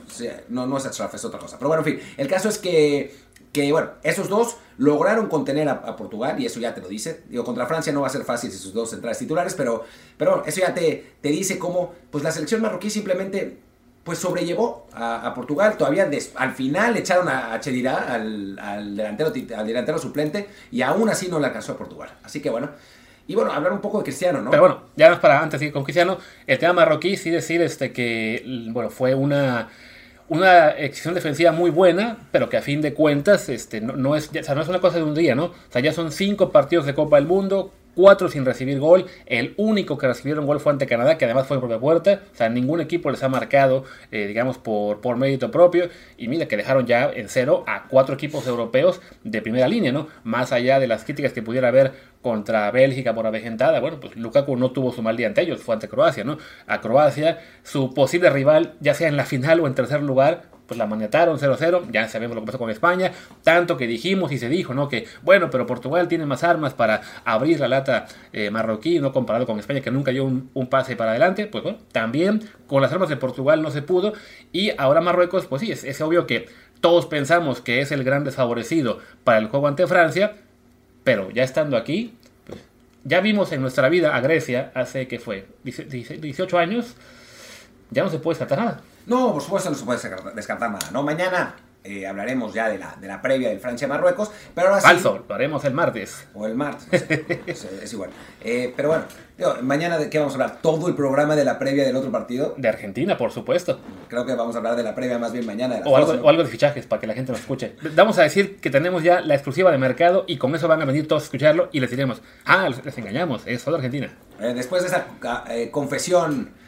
no, 0.49 0.67
no 0.67 0.77
es 0.77 0.85
Ashraf, 0.85 1.15
es 1.15 1.23
otra 1.23 1.39
cosa. 1.39 1.57
Pero 1.57 1.69
bueno, 1.69 1.83
en 1.85 1.97
fin, 1.97 2.07
el 2.17 2.27
caso 2.27 2.49
es 2.49 2.57
que 2.57 3.15
que 3.51 3.71
bueno, 3.71 3.91
esos 4.03 4.29
dos 4.29 4.57
lograron 4.77 5.27
contener 5.27 5.69
a, 5.69 5.95
Portugal 5.95 6.39
y 6.39 6.45
eso 6.45 6.59
ya 6.59 6.73
te 6.73 6.81
lo 6.81 6.87
dice. 6.87 7.23
Digo, 7.29 7.43
contra 7.43 7.65
Francia 7.65 7.91
no 7.93 8.01
va 8.01 8.07
a 8.07 8.09
ser 8.09 8.23
fácil 8.23 8.51
si 8.51 8.57
sus 8.57 8.73
dos 8.73 8.89
centrales 8.89 9.17
titulares, 9.17 9.53
pero, 9.53 9.83
pero 10.17 10.43
eso 10.45 10.61
ya 10.61 10.73
te, 10.73 11.13
te 11.21 11.29
dice 11.29 11.59
cómo 11.59 11.93
pues 12.09 12.23
la 12.23 12.31
selección 12.31 12.61
marroquí 12.61 12.89
simplemente 12.89 13.57
pues 14.03 14.17
sobrellevó 14.17 14.87
a, 14.93 15.31
Portugal. 15.35 15.77
Todavía 15.77 16.09
al 16.35 16.53
final 16.53 16.97
echaron 16.97 17.27
a, 17.27 17.53
a 17.53 17.55
al, 17.55 18.95
delantero, 18.95 19.31
al 19.55 19.67
delantero 19.67 19.99
suplente 19.99 20.47
y 20.71 20.81
aún 20.81 21.09
así 21.09 21.27
no 21.27 21.39
le 21.39 21.47
alcanzó 21.47 21.73
a 21.73 21.77
Portugal. 21.77 22.09
Así 22.23 22.41
que 22.41 22.49
bueno. 22.49 22.69
Y 23.27 23.35
bueno, 23.35 23.53
hablar 23.53 23.71
un 23.71 23.81
poco 23.81 23.99
de 23.99 24.03
Cristiano, 24.03 24.41
¿no? 24.41 24.49
Pero 24.49 24.63
bueno, 24.63 24.81
ya 24.95 25.09
más 25.09 25.19
para 25.19 25.41
antes 25.41 25.61
ir 25.61 25.71
con 25.71 25.83
Cristiano, 25.83 26.17
el 26.47 26.57
tema 26.57 26.73
marroquí, 26.73 27.15
sí 27.15 27.29
decir 27.29 27.61
este, 27.61 27.93
que 27.93 28.43
bueno, 28.71 28.89
fue 28.89 29.13
una, 29.13 29.69
una 30.31 30.69
exhibición 30.69 31.13
defensiva 31.13 31.51
muy 31.51 31.71
buena, 31.71 32.29
pero 32.31 32.47
que 32.47 32.55
a 32.55 32.61
fin 32.61 32.79
de 32.79 32.93
cuentas 32.93 33.49
este, 33.49 33.81
no, 33.81 33.97
no 33.97 34.15
es, 34.15 34.29
o 34.29 34.43
sea, 34.43 34.55
no 34.55 34.61
es 34.61 34.67
una 34.69 34.79
cosa 34.79 34.95
de 34.95 35.03
un 35.03 35.13
día, 35.13 35.35
¿no? 35.35 35.47
O 35.47 35.53
sea, 35.69 35.81
ya 35.81 35.91
son 35.91 36.09
cinco 36.09 36.53
partidos 36.53 36.85
de 36.85 36.93
Copa 36.93 37.17
del 37.17 37.25
Mundo, 37.25 37.73
cuatro 37.95 38.29
sin 38.29 38.45
recibir 38.45 38.79
gol. 38.79 39.05
El 39.25 39.53
único 39.57 39.97
que 39.97 40.07
recibieron 40.07 40.45
gol 40.45 40.59
fue 40.59 40.71
ante 40.71 40.87
Canadá, 40.87 41.17
que 41.17 41.25
además 41.25 41.47
fue 41.47 41.59
por 41.59 41.69
la 41.69 41.79
puerta. 41.79 42.21
O 42.33 42.35
sea, 42.35 42.49
ningún 42.49 42.81
equipo 42.81 43.11
les 43.11 43.23
ha 43.23 43.29
marcado, 43.29 43.83
eh, 44.11 44.27
digamos, 44.27 44.57
por, 44.57 45.01
por 45.01 45.17
mérito 45.17 45.51
propio. 45.51 45.89
Y 46.17 46.27
mira 46.27 46.47
que 46.47 46.57
dejaron 46.57 46.85
ya 46.85 47.11
en 47.13 47.29
cero 47.29 47.63
a 47.67 47.87
cuatro 47.87 48.15
equipos 48.15 48.47
europeos 48.47 49.01
de 49.23 49.41
primera 49.41 49.67
línea, 49.67 49.91
¿no? 49.91 50.07
Más 50.23 50.51
allá 50.51 50.79
de 50.79 50.87
las 50.87 51.03
críticas 51.03 51.33
que 51.33 51.41
pudiera 51.41 51.69
haber 51.69 51.93
contra 52.21 52.69
Bélgica 52.71 53.15
por 53.15 53.25
avejentada, 53.25 53.79
bueno, 53.79 53.99
pues 53.99 54.15
Lukaku 54.15 54.55
no 54.55 54.71
tuvo 54.71 54.91
su 54.91 55.01
mal 55.01 55.17
día 55.17 55.27
ante 55.27 55.41
ellos, 55.41 55.61
fue 55.61 55.73
ante 55.73 55.89
Croacia, 55.89 56.23
¿no? 56.23 56.37
A 56.67 56.79
Croacia, 56.81 57.39
su 57.63 57.93
posible 57.93 58.29
rival, 58.29 58.75
ya 58.79 58.93
sea 58.93 59.07
en 59.07 59.17
la 59.17 59.25
final 59.25 59.59
o 59.59 59.67
en 59.67 59.73
tercer 59.73 60.03
lugar, 60.03 60.43
pues 60.71 60.79
la 60.79 60.87
maniataron 60.87 61.37
0-0, 61.37 61.91
ya 61.91 62.07
sabemos 62.07 62.33
lo 62.33 62.43
que 62.43 62.45
pasó 62.45 62.57
con 62.57 62.69
España, 62.69 63.11
tanto 63.43 63.75
que 63.75 63.87
dijimos 63.87 64.31
y 64.31 64.37
se 64.37 64.47
dijo, 64.47 64.73
¿no? 64.73 64.87
Que 64.87 65.05
bueno, 65.21 65.49
pero 65.49 65.65
Portugal 65.65 66.07
tiene 66.07 66.25
más 66.25 66.45
armas 66.45 66.73
para 66.73 67.01
abrir 67.25 67.59
la 67.59 67.67
lata 67.67 68.05
eh, 68.31 68.49
marroquí, 68.51 68.99
no 68.99 69.11
comparado 69.11 69.45
con 69.45 69.59
España 69.59 69.81
que 69.81 69.91
nunca 69.91 70.11
dio 70.11 70.23
un, 70.23 70.67
pase 70.69 70.95
para 70.95 71.11
adelante, 71.11 71.47
pues 71.47 71.61
bueno, 71.61 71.79
también 71.91 72.47
con 72.67 72.81
las 72.81 72.93
armas 72.93 73.09
de 73.09 73.17
Portugal 73.17 73.61
no 73.61 73.69
se 73.69 73.81
pudo 73.81 74.13
y 74.53 74.71
ahora 74.77 75.01
Marruecos, 75.01 75.45
pues 75.45 75.61
sí, 75.61 75.73
es, 75.73 75.99
obvio 75.99 76.25
que 76.25 76.47
todos 76.79 77.05
pensamos 77.05 77.59
que 77.59 77.81
es 77.81 77.91
el 77.91 78.05
gran 78.05 78.23
desfavorecido 78.23 78.99
para 79.25 79.39
el 79.39 79.47
juego 79.47 79.67
ante 79.67 79.87
Francia, 79.87 80.37
pero 81.03 81.31
ya 81.31 81.43
estando 81.43 81.75
aquí, 81.75 82.13
pues, 82.47 82.61
ya 83.03 83.19
vimos 83.19 83.51
en 83.51 83.59
nuestra 83.59 83.89
vida 83.89 84.15
a 84.15 84.21
Grecia 84.21 84.71
hace 84.73 85.09
que 85.09 85.19
fue 85.19 85.47
18 85.65 86.57
años, 86.57 86.95
ya 87.89 88.05
no 88.05 88.09
se 88.09 88.19
puede 88.19 88.39
descartar 88.39 88.65
nada. 88.65 88.81
No, 89.05 89.33
por 89.33 89.41
supuesto 89.41 89.69
no 89.69 89.75
se 89.75 89.85
puede 89.85 89.99
descartar 90.35 90.71
nada, 90.71 90.91
¿no? 90.91 91.03
Mañana 91.03 91.55
eh, 91.83 92.05
hablaremos 92.05 92.53
ya 92.53 92.69
de 92.69 92.77
la, 92.77 92.95
de 93.01 93.07
la 93.07 93.23
previa 93.23 93.49
del 93.49 93.59
Francia-Marruecos, 93.59 94.29
pero 94.53 94.67
ahora 94.67 94.81
Falso, 94.81 95.17
sí, 95.17 95.23
lo 95.27 95.33
haremos 95.33 95.65
el 95.65 95.73
martes. 95.73 96.27
O 96.35 96.45
el 96.45 96.53
martes, 96.53 96.87
no 96.91 96.99
sé, 97.07 97.41
es, 97.47 97.63
es, 97.65 97.93
igual. 97.93 98.11
Eh, 98.43 98.71
pero 98.75 98.89
bueno, 98.89 99.05
digo, 99.35 99.55
mañana 99.63 99.97
de 99.97 100.07
qué 100.07 100.19
vamos 100.19 100.33
a 100.33 100.35
hablar? 100.35 100.59
¿Todo 100.61 100.87
el 100.87 100.93
programa 100.93 101.35
de 101.35 101.43
la 101.43 101.57
previa 101.57 101.83
del 101.83 101.95
otro 101.95 102.11
partido? 102.11 102.53
De 102.55 102.69
Argentina, 102.69 103.17
por 103.17 103.31
supuesto. 103.31 103.79
Creo 104.09 104.27
que 104.27 104.35
vamos 104.35 104.53
a 104.53 104.59
hablar 104.59 104.75
de 104.75 104.83
la 104.83 104.93
previa 104.93 105.17
más 105.17 105.33
bien 105.33 105.43
mañana. 105.43 105.77
De 105.77 105.81
o, 105.89 105.97
algo, 105.97 106.11
o, 106.11 106.29
algo, 106.29 106.43
de 106.43 106.49
fichajes 106.49 106.85
para 106.85 106.99
que 106.99 107.07
la 107.07 107.15
gente 107.15 107.31
nos 107.31 107.41
escuche. 107.41 107.75
Vamos 107.95 108.19
a 108.19 108.21
decir 108.21 108.57
que 108.57 108.69
tenemos 108.69 109.01
ya 109.01 109.21
la 109.21 109.33
exclusiva 109.33 109.71
de 109.71 109.79
mercado 109.79 110.25
y 110.27 110.37
con 110.37 110.53
eso 110.53 110.67
van 110.67 110.83
a 110.83 110.85
venir 110.85 111.07
todos 111.07 111.23
a 111.23 111.25
escucharlo 111.25 111.69
y 111.71 111.79
les 111.79 111.89
diremos, 111.89 112.21
ah, 112.45 112.69
les 112.69 112.97
engañamos, 112.99 113.41
es 113.47 113.59
solo 113.59 113.77
Argentina. 113.77 114.13
Eh, 114.39 114.53
después 114.53 114.83
de 114.83 114.89
esa 114.89 115.07
confesión... 115.71 116.60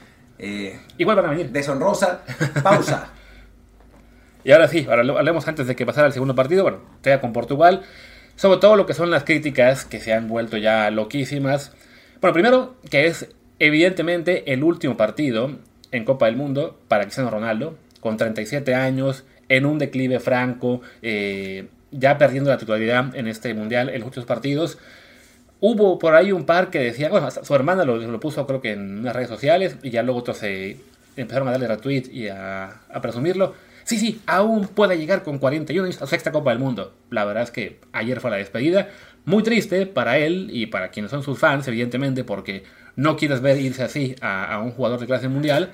Eh, 0.46 0.78
Igual 0.98 1.16
van 1.16 1.26
a 1.28 1.30
venir. 1.30 1.52
Deshonrosa. 1.52 2.22
Pausa. 2.62 3.14
y 4.44 4.52
ahora 4.52 4.68
sí, 4.68 4.86
ahora 4.90 5.02
hablemos 5.18 5.48
antes 5.48 5.68
de 5.68 5.76
que 5.76 5.86
pasara 5.86 6.08
el 6.08 6.14
segundo 6.14 6.36
partido. 6.36 6.64
Bueno, 6.64 6.80
sea 7.02 7.22
con 7.22 7.32
Portugal. 7.32 7.84
Sobre 8.36 8.60
todo 8.60 8.76
lo 8.76 8.86
que 8.86 8.94
son 8.94 9.10
las 9.10 9.24
críticas 9.24 9.86
que 9.86 10.02
se 10.02 10.12
han 10.12 10.28
vuelto 10.28 10.58
ya 10.58 10.92
loquísimas. 10.92 11.72
Bueno, 12.20 12.34
primero, 12.34 12.76
que 12.90 13.06
es 13.08 13.30
evidentemente 13.60 14.52
el 14.52 14.64
último 14.64 14.98
partido 14.98 15.60
en 15.92 16.04
Copa 16.04 16.26
del 16.26 16.36
Mundo 16.36 16.78
para 16.90 17.04
Cristiano 17.04 17.30
Ronaldo, 17.30 17.78
con 18.02 18.18
37 18.18 18.76
años, 18.76 19.24
en 19.48 19.66
un 19.66 19.78
declive 19.78 20.20
franco, 20.20 20.82
eh, 21.02 21.68
ya 21.92 22.18
perdiendo 22.18 22.50
la 22.50 22.58
titularidad 22.58 23.16
en 23.16 23.28
este 23.28 23.54
mundial 23.54 23.90
en 23.90 24.02
muchos 24.02 24.26
partidos. 24.26 24.78
Hubo 25.66 25.98
por 25.98 26.14
ahí 26.14 26.34
un 26.34 26.46
par 26.46 26.70
que 26.70 26.80
decía, 26.80 27.08
bueno, 27.08 27.32
su 27.32 27.56
hermana 27.56 27.86
lo, 27.86 27.96
lo, 27.96 28.20
puso 28.20 28.46
creo 28.46 28.60
que 28.60 28.74
en 28.74 29.00
unas 29.00 29.16
redes 29.16 29.30
sociales 29.30 29.78
y 29.82 29.92
ya 29.92 30.04
luego 30.04 30.20
otros 30.20 30.40
se 30.40 30.78
empezaron 31.16 31.48
a 31.48 31.52
darle 31.52 31.70
retweet 31.70 32.10
y 32.12 32.28
a, 32.28 32.82
a, 32.94 33.02
presumirlo. 33.02 33.56
Sí, 33.86 33.98
sí, 33.98 34.22
aún 34.26 34.68
puede 34.68 34.98
llegar 34.98 35.24
con 35.24 35.40
41 35.40 35.86
años 35.86 36.02
a 36.02 36.06
sexta 36.06 36.34
Copa 36.34 36.50
del 36.50 36.60
Mundo. 36.60 36.94
La 37.12 37.24
verdad 37.24 37.44
es 37.44 37.52
que 37.52 37.80
ayer 37.94 38.20
fue 38.20 38.30
la 38.30 38.36
despedida. 38.36 38.90
Muy 39.24 39.42
triste 39.42 39.86
para 39.86 40.18
él 40.18 40.50
y 40.52 40.66
para 40.66 40.90
quienes 40.90 41.12
son 41.12 41.24
sus 41.24 41.40
fans, 41.40 41.66
evidentemente, 41.70 42.26
porque 42.26 42.66
no 42.98 43.16
quieres 43.16 43.40
ver 43.40 43.58
irse 43.58 43.84
así 43.84 44.18
a, 44.20 44.54
a 44.54 44.60
un 44.60 44.72
jugador 44.72 45.00
de 45.00 45.06
clase 45.06 45.30
mundial, 45.30 45.72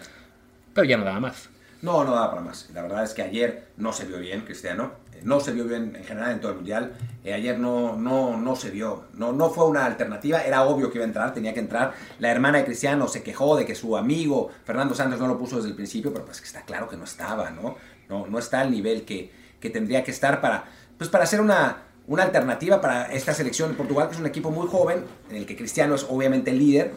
pero 0.76 0.86
ya 0.86 0.98
no 0.98 1.04
daba 1.04 1.20
más. 1.20 1.50
No, 1.82 2.04
no 2.04 2.12
daba 2.12 2.30
para 2.30 2.44
más. 2.44 2.70
La 2.76 2.84
verdad 2.84 3.04
es 3.04 3.16
que 3.16 3.24
ayer 3.24 3.70
no 3.78 3.92
se 3.92 4.06
vio 4.06 4.20
bien, 4.20 4.42
Cristiano. 4.42 4.92
No 5.24 5.40
se 5.40 5.52
vio 5.52 5.66
bien 5.66 5.96
en 5.96 6.04
general 6.04 6.32
en 6.32 6.40
todo 6.40 6.52
el 6.52 6.58
mundial. 6.58 6.94
Eh, 7.24 7.34
ayer 7.34 7.60
no, 7.60 7.96
no, 7.96 8.38
no 8.38 8.56
se 8.56 8.70
vio. 8.70 9.06
No, 9.14 9.32
no 9.32 9.50
fue 9.50 9.66
una 9.66 9.86
alternativa. 9.86 10.42
Era 10.44 10.64
obvio 10.64 10.90
que 10.92 10.98
iba 10.98 11.06
a 11.06 11.08
entrar, 11.08 11.34
tenía 11.34 11.54
que 11.54 11.60
entrar. 11.60 11.94
La 12.20 12.32
hermana 12.32 12.60
de 12.60 12.66
Cristiano 12.66 13.08
se 13.08 13.24
quejó 13.24 13.56
de 13.56 13.66
que 13.66 13.76
su 13.76 13.98
amigo 13.98 14.50
Fernando 14.66 14.96
Santos 14.96 15.20
no 15.20 15.28
lo 15.28 15.38
puso 15.38 15.58
desde 15.58 15.70
el 15.70 15.76
principio, 15.76 16.12
pero 16.14 16.26
pues 16.26 16.40
que 16.40 16.48
está 16.48 16.64
claro 16.64 16.88
que 16.88 16.98
no 16.98 17.04
estaba, 17.04 17.50
¿no? 17.50 17.76
No, 18.08 18.28
no 18.28 18.40
está 18.40 18.62
al 18.62 18.72
nivel 18.72 19.06
que, 19.06 19.32
que 19.60 19.70
tendría 19.70 20.04
que 20.04 20.12
estar 20.12 20.42
para, 20.42 20.66
pues 20.98 21.10
para 21.10 21.26
hacer 21.26 21.42
una, 21.42 21.84
una 22.08 22.24
alternativa 22.24 22.82
para 22.82 23.06
esta 23.14 23.34
selección 23.34 23.70
de 23.70 23.76
Portugal, 23.76 24.08
que 24.08 24.16
es 24.16 24.20
un 24.20 24.26
equipo 24.26 24.50
muy 24.50 24.68
joven, 24.68 25.04
en 25.30 25.36
el 25.36 25.46
que 25.46 25.56
Cristiano 25.56 25.94
es 25.94 26.06
obviamente 26.10 26.50
el 26.50 26.58
líder, 26.58 26.92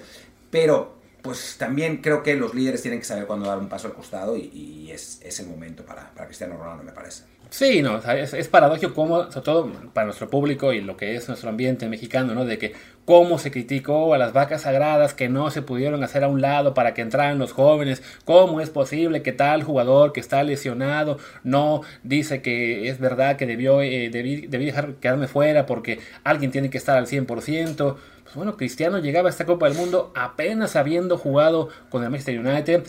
pero 0.51 1.03
pues 1.21 1.57
también 1.59 1.99
creo 1.99 2.23
que 2.23 2.35
los 2.35 2.55
líderes 2.55 2.83
tienen 2.83 2.99
que 2.99 3.05
saber 3.05 3.27
cuándo 3.27 3.47
dar 3.47 3.59
un 3.59 3.69
paso 3.69 3.89
al 3.89 3.95
costado 3.95 4.37
y, 4.37 4.91
es, 4.91 5.21
el 5.39 5.47
momento 5.47 5.85
para, 5.85 6.11
para, 6.11 6.27
Cristiano 6.27 6.57
Ronaldo, 6.57 6.83
me 6.83 6.93
parece. 6.93 7.25
Sí, 7.53 7.83
no, 7.83 7.97
o 7.97 8.01
sea, 8.01 8.19
es, 8.19 8.33
es, 8.33 8.49
paradójico 8.49 8.95
como, 8.95 9.31
sobre 9.31 9.45
todo 9.45 9.73
para 9.93 10.07
nuestro 10.07 10.31
público 10.31 10.73
y 10.73 10.81
lo 10.81 10.97
que 10.97 11.17
es 11.17 11.29
nuestro 11.29 11.51
ambiente 11.51 11.87
mexicano, 11.87 12.33
¿no? 12.35 12.47
De 12.47 12.57
que 12.57 12.73
cómo 13.05 13.39
se 13.39 13.51
criticó 13.51 14.15
a 14.15 14.19
las 14.19 14.33
vacas 14.33 14.63
sagradas 14.63 15.13
que 15.13 15.29
no 15.29 15.51
se 15.51 15.61
pudieron 15.61 16.03
hacer 16.03 16.25
a 16.25 16.29
un 16.29 16.41
lado 16.41 16.73
para 16.73 16.95
que 16.95 17.03
entraran 17.03 17.39
los 17.39 17.53
jóvenes, 17.53 18.03
cómo 18.25 18.63
es 18.63 18.71
posible 18.71 19.21
que 19.21 19.33
tal 19.33 19.65
jugador 19.65 20.15
que 20.15 20.21
está 20.21 20.43
lesionado 20.45 21.19
no 21.45 21.83
dice 22.03 22.41
que 22.41 22.89
es 22.89 22.99
verdad 22.99 23.37
que 23.37 23.45
debió, 23.45 23.83
eh, 23.83 24.09
debí, 24.11 24.47
debí 24.47 24.65
dejar 24.65 24.95
quedarme 24.95 25.29
fuera 25.29 25.67
porque 25.67 26.01
alguien 26.25 26.53
tiene 26.53 26.71
que 26.71 26.79
estar 26.79 26.97
al 26.97 27.07
100%. 27.07 27.97
Pues 28.23 28.35
bueno, 28.35 28.57
Cristiano 28.57 28.99
llegaba 28.99 29.29
a 29.29 29.31
esta 29.31 29.45
Copa 29.45 29.69
del 29.69 29.77
Mundo 29.77 30.11
apenas 30.17 30.75
habiendo 30.75 31.19
jugado 31.19 31.69
con 31.91 32.03
el 32.03 32.09
Manchester 32.09 32.41
United, 32.41 32.85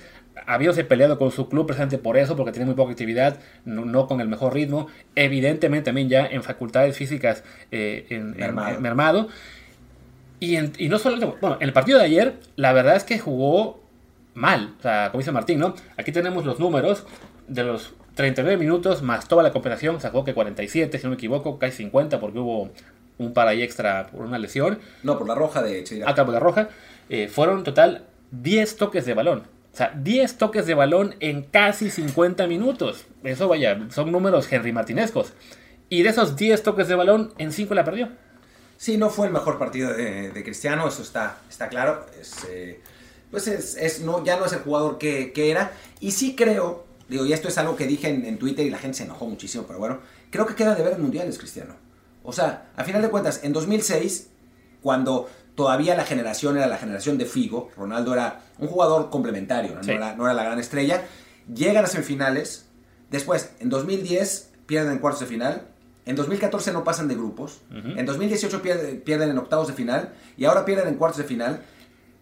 habiéndose 0.45 0.83
peleado 0.83 1.17
con 1.17 1.31
su 1.31 1.49
club 1.49 1.65
precisamente 1.67 1.97
por 1.97 2.17
eso, 2.17 2.35
porque 2.35 2.51
tiene 2.51 2.65
muy 2.65 2.75
poca 2.75 2.91
actividad, 2.91 3.39
no, 3.65 3.85
no, 3.85 4.07
con 4.07 4.21
el 4.21 4.27
mejor 4.27 4.53
ritmo, 4.53 4.87
evidentemente 5.15 5.85
también 5.85 6.09
ya 6.09 6.25
en 6.25 6.43
facultades 6.43 6.97
físicas 6.97 7.43
eh, 7.71 8.05
en, 8.09 8.31
mermado. 8.31 8.75
En, 8.75 8.81
mermado. 8.81 9.27
Y, 10.39 10.55
en, 10.57 10.73
y, 10.77 10.89
no 10.89 10.99
solo, 10.99 11.37
bueno, 11.39 11.57
en 11.59 11.67
el 11.67 11.73
partido 11.73 11.99
de 11.99 12.05
ayer, 12.05 12.35
la 12.55 12.73
verdad 12.73 12.95
es 12.95 13.03
que 13.03 13.19
jugó 13.19 13.81
mal, 14.33 14.75
o 14.79 14.81
sea, 14.81 15.09
como 15.11 15.19
dice 15.19 15.31
Martín, 15.31 15.59
¿no? 15.59 15.75
Aquí 15.97 16.11
tenemos 16.11 16.45
los 16.45 16.59
números 16.59 17.05
de 17.47 17.63
los 17.63 17.93
39 18.15 18.57
minutos 18.57 19.01
más 19.01 19.27
toda 19.27 19.43
la 19.43 19.51
compensación, 19.51 19.99
sacó 20.01 20.23
que 20.23 20.33
47, 20.33 20.97
si 20.97 21.03
no 21.03 21.11
me 21.11 21.15
equivoco, 21.15 21.59
casi 21.59 21.77
50 21.77 22.19
porque 22.19 22.39
hubo 22.39 22.71
un 23.17 23.33
par 23.33 23.47
ahí 23.47 23.61
extra 23.61 24.07
por 24.07 24.25
una 24.25 24.39
lesión. 24.39 24.79
No, 25.03 25.17
por 25.17 25.27
la 25.27 25.35
roja 25.35 25.61
de 25.61 25.83
Chile. 25.83 26.03
Ah, 26.05 26.15
por 26.15 26.29
la 26.29 26.39
roja. 26.39 26.69
Eh, 27.09 27.27
fueron 27.27 27.63
total 27.63 28.05
10 28.31 28.77
toques 28.77 29.05
de 29.05 29.13
balón. 29.13 29.43
O 29.73 29.75
sea, 29.75 29.91
10 29.95 30.37
toques 30.37 30.67
de 30.67 30.75
balón 30.75 31.15
en 31.19 31.41
casi 31.41 31.89
50 31.89 32.45
minutos. 32.45 33.05
Eso 33.23 33.47
vaya, 33.47 33.87
son 33.89 34.11
números 34.11 34.47
Henry. 34.51 34.71
Y 35.89 36.03
de 36.03 36.09
esos 36.09 36.35
10 36.35 36.61
toques 36.61 36.87
de 36.87 36.93
balón, 36.93 37.33
en 37.39 37.51
5 37.51 37.73
la 37.73 37.83
perdió. 37.83 38.09
Sí, 38.77 38.97
no 38.97 39.09
fue 39.09 39.27
el 39.27 39.33
mejor 39.33 39.57
partido 39.57 39.91
de, 39.91 40.31
Cristiano, 40.43 40.87
eso 40.87 41.01
está, 41.01 41.39
está 41.49 41.69
claro. 41.69 42.05
Es, 42.19 42.45
eh, 42.49 42.81
pues 43.31 43.47
es, 43.47 43.75
es, 43.77 44.01
no, 44.01 44.23
ya 44.23 44.37
no 44.37 44.45
es 44.45 44.53
el 44.53 44.59
jugador 44.59 44.99
que, 44.99 45.33
que, 45.33 45.49
era. 45.49 45.71
Y 45.99 46.11
sí 46.11 46.35
creo, 46.35 46.85
digo, 47.09 47.25
y 47.25 47.33
esto 47.33 47.47
es 47.47 47.57
algo 47.57 47.75
que 47.75 47.87
dije 47.87 48.09
en, 48.09 48.25
en 48.25 48.37
Twitter 48.37 48.65
y 48.65 48.69
la 48.69 48.77
gente 48.77 48.97
se 48.97 49.05
enojó 49.05 49.25
muchísimo, 49.25 49.65
pero 49.65 49.79
bueno, 49.79 50.01
creo 50.29 50.45
que 50.45 50.53
queda 50.53 50.75
de 50.75 50.83
ver 50.83 50.93
en 50.93 51.01
mundiales, 51.01 51.39
Cristiano. 51.39 51.75
O 52.21 52.31
sea, 52.31 52.71
a 52.75 52.83
final 52.83 53.01
de 53.01 53.09
cuentas, 53.09 53.43
en 53.43 53.53
2006, 53.53 54.29
cuando 54.83 55.29
todavía 55.55 55.95
la 55.95 56.05
generación 56.05 56.57
era 56.57 56.67
la 56.67 56.77
generación 56.77 57.17
de 57.17 57.25
Figo, 57.25 57.71
Ronaldo 57.77 58.13
era 58.13 58.41
un 58.59 58.67
jugador 58.67 59.09
complementario, 59.09 59.75
¿no? 59.75 59.83
Sí. 59.83 59.91
No, 59.91 59.97
era, 59.97 60.15
no, 60.15 60.25
era, 60.25 60.33
la 60.33 60.43
gran 60.43 60.59
estrella, 60.59 61.03
llegan 61.53 61.83
a 61.83 61.87
semifinales, 61.87 62.67
después, 63.09 63.51
en 63.59 63.69
2010, 63.69 64.51
pierden 64.65 64.93
en 64.93 64.99
cuartos 64.99 65.21
de 65.21 65.27
final, 65.27 65.67
en 66.05 66.15
2014 66.15 66.73
no 66.73 66.83
pasan 66.83 67.07
de 67.07 67.15
grupos, 67.15 67.61
uh 67.71 67.75
-huh. 67.75 67.99
en 67.99 68.05
2018 68.05 68.61
pierden, 68.61 69.01
pierden, 69.01 69.29
en 69.29 69.37
octavos 69.37 69.67
de 69.67 69.73
final, 69.73 70.13
y 70.37 70.45
ahora 70.45 70.65
pierden 70.65 70.87
en 70.87 70.95
cuartos 70.95 71.19
de 71.19 71.23
final. 71.23 71.61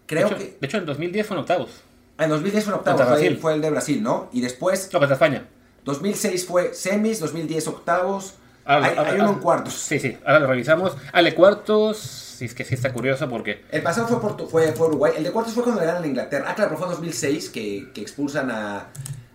Creo 0.06 0.28
de 0.28 0.34
hecho, 0.34 0.38
que... 0.38 0.58
De 0.60 0.66
hecho, 0.66 0.78
en 0.78 0.86
2010 0.86 1.26
fue 1.26 1.36
en 1.36 1.40
octavos. 1.40 1.70
Ah, 2.18 2.24
en 2.24 2.30
2010 2.30 2.64
fue 2.64 2.72
en 2.74 2.78
octavos, 2.78 3.02
fue, 3.08 3.36
fue, 3.36 3.54
el 3.54 3.60
de 3.60 3.70
Brasil, 3.70 4.02
¿no? 4.02 4.28
Y 4.32 4.40
después... 4.40 4.90
No, 4.92 4.98
contra 4.98 5.14
España. 5.14 5.48
2006 5.84 6.46
fue 6.46 6.74
semis, 6.74 7.18
2010 7.18 7.66
octavos, 7.68 8.34
Ahora, 8.64 8.86
hay, 8.86 9.14
hay, 9.14 9.20
uno 9.20 9.30
en 9.30 9.38
cuartos. 9.40 9.74
Sí, 9.74 9.98
sí, 9.98 10.16
ahora 10.24 10.40
lo 10.40 10.46
revisamos. 10.46 10.96
Ale, 11.12 11.34
cuartos, 11.34 11.98
sí, 12.32 12.44
es 12.46 12.54
que 12.54 12.64
sí 12.64 12.74
está 12.74 12.92
curioso 12.92 13.28
porque... 13.28 13.64
El 13.70 13.82
pasado 13.82 14.08
fue, 14.08 14.20
Porto, 14.20 14.46
fue, 14.46 14.72
fue 14.72 14.88
Uruguay, 14.88 15.12
el 15.16 15.24
de 15.24 15.30
cuartos 15.30 15.54
fue 15.54 15.62
cuando 15.62 15.80
le 15.80 15.86
ganan 15.86 16.02
a 16.02 16.06
Inglaterra. 16.06 16.46
Ah, 16.48 16.54
claro, 16.54 16.70
pero 16.70 16.78
fue 16.78 16.88
en 16.88 16.94
2006 16.94 17.50
que, 17.50 17.90
que 17.92 18.00
expulsan 18.00 18.50
a, 18.50 18.88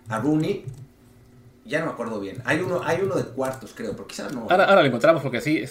a 0.08 0.18
Rooney 0.20 0.64
Ya 1.64 1.80
no 1.80 1.86
me 1.86 1.92
acuerdo 1.92 2.20
bien. 2.20 2.42
Hay 2.44 2.60
uno, 2.60 2.80
hay 2.84 3.00
uno 3.02 3.14
de 3.16 3.24
cuartos, 3.24 3.72
creo, 3.74 3.92
pero 3.92 4.06
quizás 4.06 4.32
no. 4.32 4.46
Ahora, 4.50 4.64
ahora 4.64 4.82
lo 4.82 4.88
encontramos 4.88 5.22
porque 5.22 5.40
sí, 5.40 5.62
o 5.64 5.66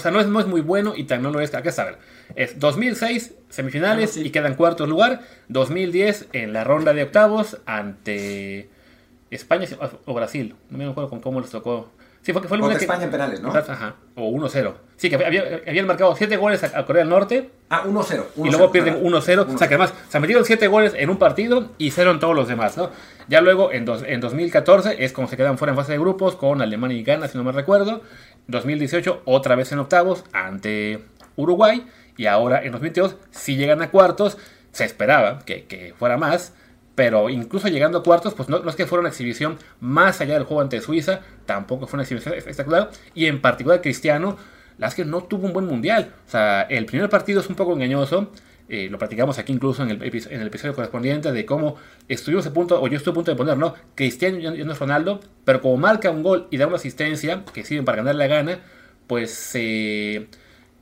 sea, 0.00 0.10
no 0.10 0.20
es, 0.20 0.26
no 0.26 0.40
es 0.40 0.46
muy 0.46 0.60
bueno 0.60 0.94
y 0.96 1.04
también 1.04 1.32
no 1.32 1.38
lo 1.38 1.40
es. 1.42 1.54
Acá 1.54 1.72
saber. 1.72 1.98
Es 2.36 2.58
2006, 2.58 3.34
semifinales 3.48 4.16
y 4.16 4.30
quedan 4.30 4.54
cuarto 4.54 4.86
lugar. 4.86 5.22
2010 5.48 6.28
en 6.32 6.52
la 6.52 6.64
ronda 6.64 6.92
de 6.92 7.02
octavos 7.04 7.58
ante 7.66 8.68
España 9.30 9.66
o 10.04 10.14
Brasil. 10.14 10.54
No 10.70 10.78
me 10.78 10.84
acuerdo 10.88 11.10
con 11.10 11.20
cómo 11.20 11.40
les 11.40 11.50
tocó. 11.50 11.90
Sí, 12.28 12.34
fue, 12.34 12.42
fue 12.42 12.58
el 12.58 12.72
España 12.72 13.04
en 13.04 13.10
penales, 13.10 13.40
¿no? 13.40 13.48
Ajá, 13.48 13.94
o 14.14 14.30
1-0. 14.30 14.74
Sí, 14.96 15.08
que 15.08 15.16
habían 15.66 15.86
marcado 15.86 16.14
7 16.14 16.36
goles 16.36 16.62
a, 16.62 16.84
Corea 16.84 17.00
del 17.00 17.08
Norte. 17.08 17.50
Ah, 17.70 17.84
1-0. 17.86 18.22
Y 18.44 18.50
luego 18.50 18.70
pierden 18.70 19.02
1-0. 19.02 19.46
O 19.54 19.56
sea, 19.56 19.66
que 19.66 19.76
además 19.76 19.94
se 20.10 20.20
metieron 20.20 20.44
7 20.44 20.66
goles 20.66 20.92
en 20.94 21.08
un 21.08 21.16
partido 21.16 21.70
y 21.78 21.90
0 21.90 22.10
en 22.10 22.20
todos 22.20 22.36
los 22.36 22.46
demás, 22.46 22.76
¿no? 22.76 22.90
Ya 23.28 23.40
luego, 23.40 23.72
en, 23.72 23.86
dos, 23.86 24.04
en 24.06 24.20
2014, 24.20 25.02
es 25.02 25.14
como 25.14 25.26
se 25.26 25.38
quedan 25.38 25.56
fuera 25.56 25.72
en 25.72 25.78
fase 25.78 25.92
de 25.92 25.98
grupos 25.98 26.36
con 26.36 26.60
Alemania 26.60 26.98
y 26.98 27.02
Ghana, 27.02 27.28
si 27.28 27.38
no 27.38 27.44
me 27.44 27.52
recuerdo. 27.52 28.02
2018, 28.48 29.22
otra 29.24 29.54
vez 29.54 29.72
en 29.72 29.78
octavos 29.78 30.22
ante 30.34 31.02
Uruguay. 31.36 31.86
Y 32.18 32.26
ahora 32.26 32.58
en 32.62 32.72
2022, 32.72 33.16
si 33.30 33.56
llegan 33.56 33.80
a 33.80 33.90
cuartos, 33.90 34.36
se 34.72 34.84
esperaba 34.84 35.38
que, 35.46 35.64
que 35.64 35.94
fuera 35.98 36.18
más 36.18 36.52
pero 36.98 37.30
incluso 37.30 37.68
llegando 37.68 37.98
a 37.98 38.02
cuartos, 38.02 38.34
pues 38.34 38.48
no, 38.48 38.68
es 38.68 38.74
que 38.74 38.84
fuera 38.84 38.98
una 38.98 39.10
exhibición 39.10 39.56
más 39.78 40.20
allá 40.20 40.34
del 40.34 40.42
juego 40.42 40.62
ante 40.62 40.80
Suiza, 40.80 41.20
tampoco 41.46 41.86
fue 41.86 41.98
una 41.98 42.02
exhibición 42.02 42.34
espectacular, 42.34 42.90
y 43.14 43.26
en 43.26 43.40
particular 43.40 43.80
Cristiano, 43.80 44.36
la 44.78 44.90
que 44.90 45.04
no 45.04 45.22
tuvo 45.22 45.46
un 45.46 45.52
buen 45.52 45.64
mundial. 45.64 46.12
O 46.26 46.28
sea, 46.28 46.62
el 46.62 46.86
primer 46.86 47.08
partido 47.08 47.40
es 47.40 47.48
un 47.48 47.54
poco 47.54 47.72
engañoso, 47.72 48.32
eh, 48.68 48.88
lo 48.90 48.98
platicamos 48.98 49.38
aquí 49.38 49.52
incluso 49.52 49.84
en 49.84 49.90
el, 49.90 50.02
en 50.02 50.40
el, 50.40 50.48
episodio 50.48 50.74
correspondiente 50.74 51.30
de 51.30 51.46
cómo 51.46 51.76
estuvimos 52.08 52.48
a 52.48 52.52
punto, 52.52 52.82
o 52.82 52.88
yo 52.88 52.96
estuve 52.96 53.12
a 53.12 53.14
punto 53.14 53.30
de 53.30 53.36
poner, 53.36 53.56
¿no? 53.56 53.74
Cristiano 53.94 54.40
ya, 54.40 54.50
no 54.50 54.72
es 54.72 54.78
Ronaldo, 54.80 55.20
pero 55.44 55.60
como 55.60 55.76
marca 55.76 56.10
un 56.10 56.24
gol 56.24 56.48
y 56.50 56.56
da 56.56 56.66
una 56.66 56.74
asistencia, 56.74 57.44
que 57.54 57.62
sirven 57.62 57.84
para 57.84 57.98
ganar 57.98 58.16
la 58.16 58.26
gana, 58.26 58.58
pues 59.06 59.32
se 59.32 60.26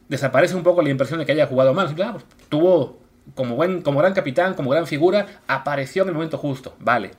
desaparece 0.08 0.54
un 0.54 0.62
poco 0.62 0.80
la 0.80 0.88
impresión 0.88 1.18
de 1.18 1.26
que 1.26 1.32
haya 1.32 1.46
jugado 1.46 1.74
mal. 1.74 1.94
Pues, 1.94 2.24
tuvo 2.48 3.05
como, 3.34 3.56
buen, 3.56 3.82
como 3.82 3.98
gran 3.98 4.14
capitán, 4.14 4.54
como 4.54 4.70
gran 4.70 4.86
figura, 4.86 5.26
apareció 5.46 6.02
en 6.02 6.08
el 6.08 6.14
momento 6.14 6.38
justo, 6.38 6.74
vale. 6.78 7.10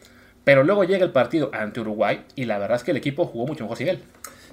Pero 0.43 0.63
luego 0.63 0.83
llega 0.83 1.03
el 1.03 1.11
partido 1.11 1.49
ante 1.53 1.81
Uruguay 1.81 2.23
y 2.35 2.45
la 2.45 2.57
verdad 2.57 2.77
es 2.77 2.83
que 2.83 2.91
el 2.91 2.97
equipo 2.97 3.25
jugó 3.25 3.47
mucho 3.47 3.63
mejor 3.63 3.77
sin 3.77 3.89
él. 3.89 4.03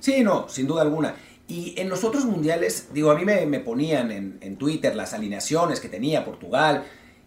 Sí, 0.00 0.22
no, 0.24 0.48
sin 0.48 0.66
duda 0.66 0.82
alguna. 0.82 1.14
Y 1.46 1.74
en 1.78 1.88
los 1.88 2.04
otros 2.04 2.24
mundiales, 2.24 2.88
digo, 2.92 3.10
a 3.10 3.14
mí 3.14 3.24
me, 3.24 3.60
ponían 3.60 4.10
en, 4.10 4.38
en, 4.40 4.56
Twitter 4.56 4.96
las 4.96 5.12
alineaciones 5.12 5.78
que 5.78 5.88
tenía 5.88 6.24
Portugal. 6.24 6.84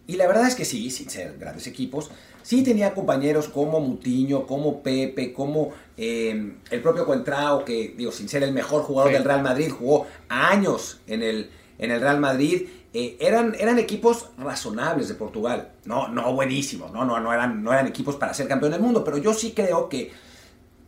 Y 0.08 0.16
la 0.16 0.28
verdad 0.28 0.48
es 0.48 0.56
que 0.56 0.66
sí, 0.66 0.90
sin 0.90 1.10
ser 1.10 1.38
grandes 1.38 1.68
equipos, 1.68 2.10
sí 2.48 2.64
tenía 2.64 2.94
compañeros 2.94 3.50
como 3.50 3.82
Mutiño, 3.82 4.48
como 4.48 4.82
Pepe, 4.82 5.34
como 5.34 5.72
eh, 5.98 6.54
el 6.72 6.82
propio 6.82 7.06
Cuentrao, 7.06 7.66
que, 7.66 7.94
digo, 7.98 8.12
sin 8.14 8.30
ser 8.30 8.42
el 8.44 8.54
mejor 8.54 8.84
jugador 8.84 9.12
del 9.12 9.26
Real 9.26 9.44
Madrid, 9.44 9.70
jugó 9.70 10.08
años 10.30 11.02
en 11.08 11.24
el, 11.24 11.50
en 11.78 11.92
el 11.92 12.00
Real 12.00 12.20
Madrid. 12.20 12.68
Eh, 13.00 13.16
eran, 13.20 13.56
eran 13.60 13.78
equipos 13.78 14.30
razonables 14.40 15.08
de 15.08 15.14
Portugal. 15.14 15.70
No, 15.86 16.08
no 16.08 16.34
buenísimos, 16.34 16.92
no, 16.92 17.06
no, 17.06 17.20
no, 17.20 17.32
eran, 17.32 17.64
no 17.64 17.72
eran 17.72 17.86
equipos 17.86 18.16
para 18.16 18.34
ser 18.34 18.48
campeón 18.48 18.72
del 18.72 18.82
mundo, 18.82 19.04
pero 19.04 19.20
yo 19.20 19.36
sí 19.36 19.52
creo 19.52 19.88
que 19.88 20.12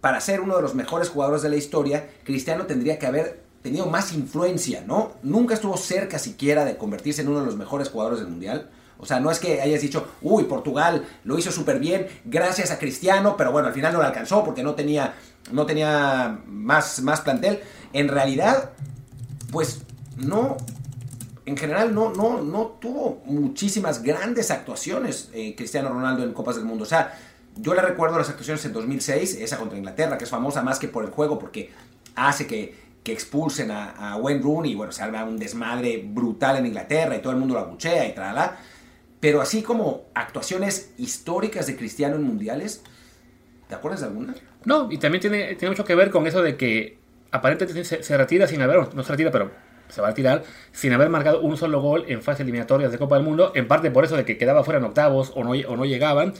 para 0.02 0.20
ser 0.20 0.42
uno 0.42 0.56
de 0.56 0.64
los 0.64 0.74
mejores 0.74 1.10
jugadores 1.10 1.44
de 1.44 1.50
la 1.50 1.56
historia, 1.56 2.10
Cristiano 2.24 2.66
tendría 2.66 2.98
que 2.98 3.06
haber 3.06 3.44
tenido 3.62 3.86
más 3.86 4.12
influencia, 4.12 4.84
¿no? 4.88 5.12
Nunca 5.22 5.54
estuvo 5.54 5.78
cerca 5.78 6.18
siquiera 6.18 6.66
de 6.66 6.78
convertirse 6.78 7.22
en 7.22 7.28
uno 7.28 7.42
de 7.42 7.46
los 7.46 7.58
mejores 7.58 7.90
jugadores 7.90 8.22
del 8.22 8.30
Mundial. 8.30 8.72
O 8.98 9.06
sea, 9.06 9.20
no 9.20 9.30
es 9.30 9.38
que 9.38 9.62
hayas 9.62 9.82
dicho, 9.82 10.08
uy, 10.24 10.46
Portugal 10.46 11.06
lo 11.26 11.38
hizo 11.38 11.52
súper 11.52 11.78
bien 11.78 12.08
gracias 12.26 12.72
a 12.72 12.80
Cristiano, 12.80 13.38
pero 13.38 13.52
bueno, 13.52 13.68
al 13.68 13.74
final 13.76 13.94
no 13.94 14.00
lo 14.00 14.06
alcanzó 14.06 14.44
porque 14.44 14.64
no 14.64 14.74
tenía, 14.74 15.14
no 15.52 15.68
tenía 15.68 16.40
más, 16.48 17.04
más 17.04 17.22
plantel. 17.22 17.60
En 17.94 18.08
realidad, 18.08 18.72
pues 19.52 19.84
no, 20.18 20.58
en 21.50 21.58
general 21.58 21.94
no, 21.94 22.14
no, 22.14 22.42
no 22.42 22.78
tuvo 22.80 23.24
muchísimas 23.26 24.04
grandes 24.04 24.52
actuaciones 24.52 25.30
eh, 25.34 25.56
Cristiano 25.56 25.90
Ronaldo 25.90 26.24
en 26.24 26.32
Copas 26.32 26.56
del 26.56 26.66
Mundo. 26.66 26.84
O 26.84 26.88
sea, 26.88 27.18
yo 27.58 27.74
le 27.74 27.82
recuerdo 27.82 28.20
las 28.20 28.30
actuaciones 28.30 28.64
en 28.66 28.74
2006, 28.74 29.40
esa 29.42 29.58
contra 29.58 29.78
Inglaterra, 29.78 30.18
que 30.18 30.26
es 30.26 30.30
famosa 30.30 30.62
más 30.62 30.78
que 30.78 30.88
por 30.88 31.04
el 31.04 31.10
juego, 31.10 31.40
porque 31.40 31.72
hace 32.16 32.46
que, 32.46 32.90
expulsen 33.10 33.72
a, 33.72 34.18
Wayne 34.18 34.40
Rooney 34.40 34.74
y 34.74 34.76
bueno, 34.76 34.92
se 34.92 35.02
arma 35.02 35.24
un 35.24 35.40
desmadre 35.40 36.04
brutal 36.06 36.58
en 36.58 36.68
Inglaterra 36.68 37.16
y 37.16 37.22
todo 37.24 37.34
el 37.34 37.40
mundo 37.40 37.56
lo 37.56 37.62
abuchea 37.62 38.08
y 38.08 38.14
tralala. 38.14 38.58
Pero 39.20 39.42
así 39.42 39.64
como 39.64 40.04
actuaciones 40.14 40.94
históricas 41.00 41.66
de 41.66 41.76
Cristiano 41.76 42.18
en 42.18 42.22
mundiales, 42.22 42.84
¿te 43.68 43.74
acuerdas 43.74 44.02
de 44.02 44.06
alguna? 44.06 44.36
No, 44.64 44.92
y 44.92 45.00
también 45.00 45.22
tiene, 45.22 45.56
tiene 45.56 45.72
mucho 45.72 45.86
que 45.86 45.96
ver 45.96 46.12
con 46.12 46.28
eso 46.28 46.44
de 46.44 46.56
que 46.56 47.00
aparentemente 47.32 47.84
se, 47.84 48.04
se 48.04 48.16
retira 48.16 48.46
sin 48.46 48.62
haber, 48.62 48.94
no 48.94 49.02
se 49.02 49.12
retira, 49.12 49.32
pero 49.32 49.50
se 49.90 50.02
va 50.02 50.10
a 50.10 50.14
tirar 50.14 50.44
sin 50.72 50.94
haber 50.94 51.10
marcado 51.10 51.42
un 51.42 51.58
solo 51.58 51.82
gol 51.82 52.06
en 52.08 52.22
fase 52.22 52.44
eliminatorias 52.44 52.92
de 52.92 52.98
Copa 52.98 53.16
del 53.16 53.26
Mundo, 53.26 53.52
en 53.56 53.68
parte 53.68 53.92
por 53.92 54.06
eso 54.06 54.16
de 54.16 54.26
que 54.26 54.38
quedaba 54.38 54.64
fuera 54.64 54.80
en 54.80 54.86
octavos 54.86 55.32
o 55.36 55.44
no, 55.44 55.52
o 55.52 55.78
no 55.78 55.86
llegaban. 55.86 56.34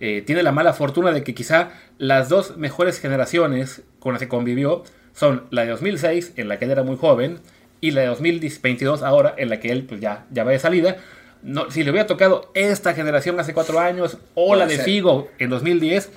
Eh, 0.00 0.22
tiene 0.22 0.42
la 0.42 0.52
mala 0.52 0.72
fortuna 0.72 1.12
de 1.12 1.22
que 1.22 1.34
quizá 1.34 1.70
las 1.98 2.28
dos 2.28 2.56
mejores 2.56 2.98
generaciones 3.00 3.82
con 3.98 4.14
las 4.14 4.20
que 4.22 4.28
convivió 4.28 4.82
son 5.12 5.44
la 5.50 5.62
de 5.62 5.70
2006, 5.70 6.34
en 6.36 6.48
la 6.48 6.58
que 6.58 6.64
él 6.64 6.70
era 6.70 6.82
muy 6.82 6.96
joven, 6.96 7.40
y 7.80 7.90
la 7.90 8.02
de 8.02 8.06
2022 8.08 9.02
ahora, 9.02 9.34
en 9.36 9.50
la 9.50 9.60
que 9.60 9.70
él 9.70 9.84
pues, 9.84 10.00
ya, 10.00 10.26
ya 10.30 10.44
va 10.44 10.52
de 10.52 10.58
salida. 10.58 10.96
No, 11.42 11.70
si 11.70 11.84
le 11.84 11.90
hubiera 11.90 12.06
tocado 12.06 12.50
esta 12.54 12.94
generación 12.94 13.38
hace 13.40 13.54
cuatro 13.54 13.80
años 13.80 14.18
o 14.34 14.54
la 14.56 14.66
de 14.66 14.78
Figo 14.78 15.28
en 15.38 15.50
2010, 15.50 16.10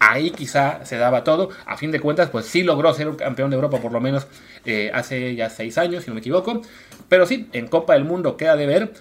ahí 0.00 0.30
quizá 0.30 0.84
se 0.84 0.96
daba 0.96 1.22
todo. 1.22 1.50
A 1.66 1.76
fin 1.76 1.92
de 1.92 2.00
cuentas, 2.00 2.30
pues 2.30 2.46
sí 2.46 2.64
logró 2.64 2.92
ser 2.92 3.08
un 3.08 3.16
campeón 3.16 3.50
de 3.50 3.56
Europa 3.56 3.78
por 3.78 3.92
lo 3.92 4.00
menos 4.00 4.26
eh, 4.64 4.90
hace 4.92 5.36
ya 5.36 5.48
seis 5.50 5.78
años, 5.78 6.04
si 6.04 6.10
no 6.10 6.14
me 6.14 6.20
equivoco. 6.20 6.62
Pero 7.08 7.26
sí, 7.26 7.48
en 7.52 7.68
Copa 7.68 7.92
del 7.94 8.04
Mundo 8.04 8.36
queda 8.36 8.56
de 8.56 8.66
ver. 8.66 8.92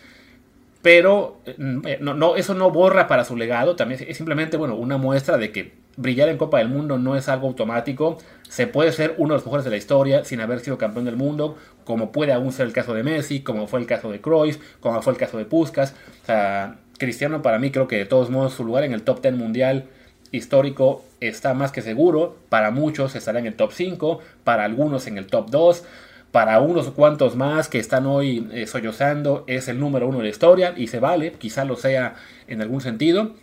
Pero 0.81 1.41
eh, 1.45 1.97
no, 1.99 2.13
no, 2.13 2.35
eso 2.35 2.53
no 2.53 2.71
borra 2.71 3.07
para 3.07 3.25
su 3.25 3.35
legado, 3.35 3.75
también 3.75 4.05
es 4.07 4.15
simplemente 4.15 4.55
bueno, 4.55 4.75
una 4.75 4.97
muestra 4.97 5.37
de 5.37 5.51
que 5.51 5.73
brillar 5.97 6.29
en 6.29 6.37
Copa 6.37 6.59
del 6.59 6.69
Mundo 6.69 6.97
no 6.97 7.15
es 7.17 7.27
algo 7.27 7.47
automático. 7.47 8.17
Se 8.47 8.67
puede 8.67 8.91
ser 8.93 9.15
uno 9.17 9.33
de 9.33 9.37
los 9.39 9.45
mejores 9.45 9.65
de 9.65 9.71
la 9.71 9.77
historia 9.77 10.23
sin 10.23 10.39
haber 10.39 10.59
sido 10.61 10.77
campeón 10.77 11.05
del 11.05 11.17
mundo, 11.17 11.57
como 11.83 12.11
puede 12.11 12.31
aún 12.31 12.53
ser 12.53 12.67
el 12.67 12.73
caso 12.73 12.93
de 12.93 13.03
Messi, 13.03 13.41
como 13.41 13.67
fue 13.67 13.81
el 13.81 13.87
caso 13.87 14.09
de 14.09 14.21
Cruyff, 14.21 14.57
como 14.79 15.01
fue 15.01 15.13
el 15.13 15.19
caso 15.19 15.37
de 15.37 15.45
Puskas. 15.45 15.93
O 16.23 16.25
sea, 16.25 16.77
Cristiano 16.97 17.41
para 17.41 17.59
mí 17.59 17.71
creo 17.71 17.87
que 17.87 17.97
de 17.97 18.05
todos 18.05 18.29
modos 18.29 18.53
su 18.53 18.63
lugar 18.63 18.85
en 18.85 18.93
el 18.93 19.01
top 19.03 19.21
10 19.21 19.35
mundial 19.35 19.89
histórico 20.31 21.03
está 21.19 21.53
más 21.53 21.71
que 21.71 21.81
seguro. 21.81 22.37
Para 22.49 22.71
muchos 22.71 23.15
estará 23.15 23.39
en 23.39 23.47
el 23.47 23.55
top 23.55 23.71
5, 23.71 24.19
para 24.43 24.65
algunos 24.65 25.07
en 25.07 25.17
el 25.17 25.27
top 25.27 25.49
2, 25.49 25.83
para 26.31 26.59
unos 26.61 26.91
cuantos 26.91 27.35
más 27.35 27.69
que 27.69 27.79
están 27.79 28.05
hoy 28.05 28.47
eh, 28.51 28.67
sollozando 28.67 29.43
es 29.47 29.67
el 29.67 29.79
número 29.79 30.07
uno 30.07 30.19
de 30.19 30.25
la 30.25 30.29
historia 30.29 30.73
y 30.77 30.87
se 30.87 30.99
vale, 30.99 31.31
quizá 31.33 31.65
lo 31.65 31.75
sea 31.75 32.15
en 32.47 32.61
algún 32.61 32.81
sentido. 32.81 33.33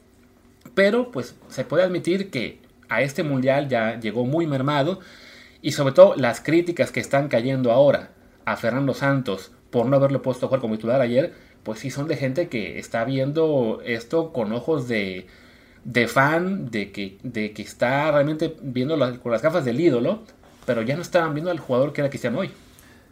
Pero 0.75 1.11
pues 1.11 1.37
se 1.49 1.65
puede 1.65 1.85
admitir 1.85 2.31
que 2.31 2.61
a 2.89 3.03
este 3.03 3.23
mundial 3.23 3.69
ya 3.69 3.99
llegó 3.99 4.25
muy 4.25 4.47
mermado 4.47 5.01
y 5.63 5.73
sobre 5.73 5.95
todo 5.95 6.15
las 6.17 6.41
críticas 6.41 6.93
que 6.93 7.01
están 7.01 7.29
cayendo 7.29 7.73
ahora 7.73 8.11
a 8.45 8.57
Fernando 8.57 8.95
Santos 8.95 9.53
por 9.71 9.87
no 9.87 9.97
haberlo 9.97 10.23
puesto 10.23 10.47
a 10.47 10.49
jugar 10.49 10.61
como 10.61 10.77
titular 10.77 11.01
ayer, 11.01 11.33
pues 11.65 11.81
sí 11.81 11.91
son 11.91 12.07
de 12.07 12.17
gente 12.17 12.49
que 12.49 12.79
está 12.79 13.05
viendo 13.05 13.81
esto 13.85 14.33
con 14.33 14.53
ojos 14.53 14.87
de 14.87 15.27
de 15.87 16.09
fan, 16.09 16.69
de 16.69 16.91
que, 16.91 17.17
de 17.23 17.53
que 17.53 17.63
está 17.63 18.11
realmente 18.11 18.57
viendo 18.61 18.99
con 19.23 19.31
las 19.31 19.41
gafas 19.41 19.65
del 19.65 19.81
ídolo, 19.81 20.25
pero 20.67 20.83
ya 20.83 20.97
no 20.97 21.03
estaban 21.03 21.33
viendo 21.33 21.51
al 21.51 21.61
jugador 21.61 21.93
que 21.93 22.01
era 22.01 22.11
Cristiano 22.11 22.41
hoy. 22.41 22.51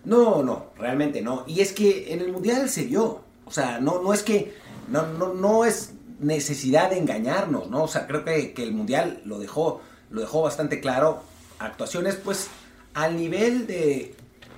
No, 0.05 0.43
no, 0.43 0.67
realmente 0.77 1.23
no. 1.23 1.45
Y 1.47 1.61
es 1.61 1.73
que 1.73 2.13
en 2.13 2.21
el 2.21 2.33
Mundial 2.33 2.69
se 2.69 2.85
vio. 2.85 3.23
O 3.45 3.51
sea, 3.51 3.79
no, 3.79 4.03
no 4.03 4.13
es 4.13 4.23
que. 4.23 4.55
No, 4.89 5.07
no, 5.07 5.33
no 5.33 5.65
es 5.65 5.93
necesidad 6.19 6.91
de 6.91 6.99
engañarnos, 6.99 7.71
¿no? 7.71 7.85
O 7.85 7.89
sea, 7.89 8.07
creo 8.09 8.25
que, 8.25 8.53
que, 8.53 8.65
el 8.65 8.73
Mundial 8.73 9.23
lo 9.25 9.39
dejó, 9.39 9.81
lo 10.11 10.21
dejó 10.21 10.43
bastante 10.43 10.81
claro. 10.81 11.23
Actuaciones, 11.61 12.17
pues, 12.17 12.49
al 12.93 13.17
nivel 13.17 13.69
de, 13.69 14.15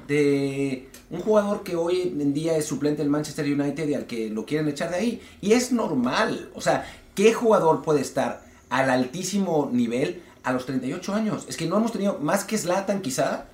de 0.09 0.89
un 1.11 1.21
jugador 1.21 1.63
que 1.63 1.77
hoy 1.77 2.15
en 2.19 2.33
día 2.33 2.57
es 2.57 2.65
suplente 2.65 3.03
del 3.03 3.11
Manchester 3.11 3.45
United 3.45 3.87
y 3.89 3.95
al 3.95 4.07
que 4.07 4.31
lo 4.31 4.47
quieren 4.47 4.69
echar 4.69 4.91
de 4.91 4.97
ahí. 4.97 5.23
Y 5.43 5.53
es 5.53 5.71
normal. 5.71 6.51
O 6.55 6.61
sea, 6.63 6.87
¿Qué 7.17 7.33
jugador 7.33 7.81
puede 7.83 8.03
estar 8.03 8.43
al 8.69 8.91
altísimo 8.91 9.71
nivel 9.73 10.23
a 10.45 10.53
los 10.53 10.67
38 10.67 11.15
años? 11.15 11.47
Es 11.49 11.57
que 11.57 11.67
no 11.67 11.79
hemos 11.79 11.91
tenido 11.91 12.19
más 12.21 12.45
que 12.45 12.59
Zlatan 12.59 13.01
quizá. 13.01 13.47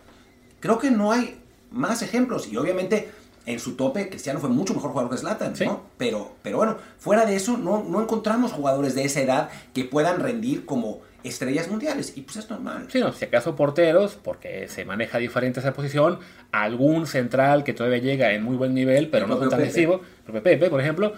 Creo 0.58 0.80
que 0.80 0.90
no 0.90 1.12
hay 1.12 1.40
más 1.70 2.02
ejemplos. 2.02 2.48
Y 2.52 2.56
obviamente 2.56 3.08
en 3.46 3.60
su 3.60 3.76
tope 3.76 4.08
Cristiano 4.08 4.40
fue 4.40 4.50
mucho 4.50 4.74
mejor 4.74 4.90
jugador 4.90 5.12
que 5.12 5.18
Zlatan, 5.18 5.54
¿no? 5.64 5.82
Pero, 5.96 6.32
pero 6.42 6.56
bueno, 6.56 6.76
fuera 6.98 7.24
de 7.24 7.36
eso 7.36 7.56
no, 7.56 7.84
no 7.84 8.02
encontramos 8.02 8.50
jugadores 8.50 8.96
de 8.96 9.04
esa 9.04 9.20
edad 9.20 9.48
que 9.72 9.84
puedan 9.84 10.18
rendir 10.18 10.66
como 10.66 11.00
estrellas 11.24 11.68
mundiales. 11.68 12.16
Y 12.16 12.22
pues 12.22 12.38
es 12.38 12.50
normal. 12.50 12.86
Sí, 12.90 12.98
no, 12.98 13.12
si 13.12 13.24
acaso 13.24 13.54
porteros, 13.54 14.18
porque 14.20 14.66
se 14.68 14.84
maneja 14.84 15.18
diferente 15.18 15.60
esa 15.60 15.72
posición, 15.72 16.18
algún 16.50 17.06
central 17.06 17.62
que 17.62 17.72
todavía 17.72 17.98
llega 17.98 18.32
en 18.32 18.42
muy 18.42 18.56
buen 18.56 18.74
nivel, 18.74 19.08
pero 19.08 19.26
no 19.26 19.36
tan 19.36 19.54
agresivo, 19.54 20.00
Pepe, 20.42 20.68
por 20.68 20.80
ejemplo, 20.80 21.12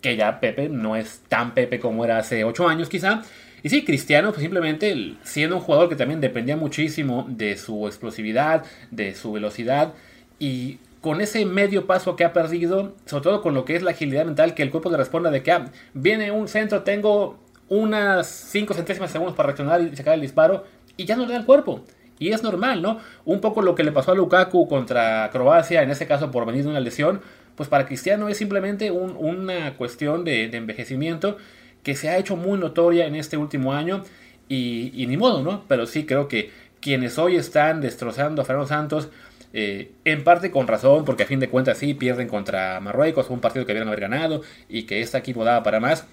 que 0.00 0.16
ya 0.16 0.40
Pepe 0.40 0.68
no 0.68 0.96
es 0.96 1.22
tan 1.28 1.54
Pepe 1.54 1.80
como 1.80 2.04
era 2.04 2.18
hace 2.18 2.44
8 2.44 2.68
años 2.68 2.88
quizá. 2.88 3.22
Y 3.62 3.68
sí, 3.68 3.84
Cristiano, 3.84 4.30
pues 4.30 4.40
simplemente 4.40 5.16
siendo 5.22 5.56
un 5.56 5.62
jugador 5.62 5.88
que 5.88 5.96
también 5.96 6.20
dependía 6.20 6.56
muchísimo 6.56 7.26
de 7.28 7.56
su 7.56 7.86
explosividad, 7.86 8.64
de 8.90 9.14
su 9.14 9.32
velocidad, 9.32 9.92
y 10.38 10.78
con 11.00 11.20
ese 11.20 11.44
medio 11.44 11.86
paso 11.86 12.16
que 12.16 12.24
ha 12.24 12.32
perdido, 12.32 12.94
sobre 13.06 13.24
todo 13.24 13.42
con 13.42 13.54
lo 13.54 13.64
que 13.64 13.76
es 13.76 13.82
la 13.82 13.90
agilidad 13.90 14.24
mental, 14.24 14.54
que 14.54 14.62
el 14.62 14.70
cuerpo 14.70 14.90
le 14.90 14.96
responda 14.96 15.30
de 15.30 15.42
que 15.42 15.52
ah, 15.52 15.70
viene 15.92 16.30
un 16.30 16.48
centro, 16.48 16.82
tengo 16.82 17.38
unas 17.68 18.26
5 18.26 18.74
centésimas 18.74 19.10
de 19.10 19.12
segundos 19.12 19.36
para 19.36 19.48
reaccionar 19.48 19.80
y 19.82 19.96
sacar 19.96 20.14
el 20.14 20.20
disparo, 20.22 20.64
y 20.96 21.04
ya 21.04 21.16
no 21.16 21.26
le 21.26 21.32
da 21.32 21.38
el 21.38 21.46
cuerpo. 21.46 21.84
Y 22.18 22.32
es 22.32 22.42
normal, 22.42 22.82
¿no? 22.82 22.98
Un 23.24 23.40
poco 23.40 23.62
lo 23.62 23.74
que 23.74 23.82
le 23.82 23.92
pasó 23.92 24.12
a 24.12 24.14
Lukaku 24.14 24.68
contra 24.68 25.30
Croacia, 25.32 25.82
en 25.82 25.90
ese 25.90 26.06
caso 26.06 26.30
por 26.30 26.44
venir 26.44 26.64
de 26.64 26.70
una 26.70 26.80
lesión, 26.80 27.22
pues 27.56 27.68
para 27.68 27.86
Cristiano 27.86 28.28
es 28.28 28.36
simplemente 28.38 28.90
una 28.90 29.76
cuestión 29.76 30.24
de, 30.24 30.44
envejecimiento 30.44 31.36
que 31.82 31.96
se 31.96 32.08
ha 32.08 32.18
hecho 32.18 32.36
muy 32.36 32.58
notoria 32.58 33.06
en 33.06 33.14
este 33.14 33.36
último 33.36 33.72
año 33.72 34.04
y, 34.48 35.06
ni 35.08 35.16
modo, 35.16 35.42
¿no? 35.42 35.64
Pero 35.68 35.86
sí 35.86 36.06
creo 36.06 36.28
que 36.28 36.50
quienes 36.80 37.18
hoy 37.18 37.36
están 37.36 37.80
destrozando 37.80 38.42
a 38.42 38.44
Fernando 38.44 38.68
Santos, 38.68 39.08
eh, 39.52 39.92
en 40.04 40.24
parte 40.24 40.50
con 40.50 40.66
razón, 40.66 41.04
porque 41.04 41.24
a 41.24 41.26
fin 41.26 41.40
de 41.40 41.48
cuentas 41.48 41.78
sí 41.78 41.94
pierden 41.94 42.28
contra 42.28 42.80
Marruecos, 42.80 43.30
un 43.30 43.40
partido 43.40 43.66
que 43.66 43.72
debieron 43.72 43.88
haber 43.88 44.00
ganado 44.00 44.42
y 44.68 44.84
que 44.84 45.00
este 45.00 45.18
equipo 45.18 45.44
daba 45.44 45.62
para 45.62 45.80
más, 45.80 46.06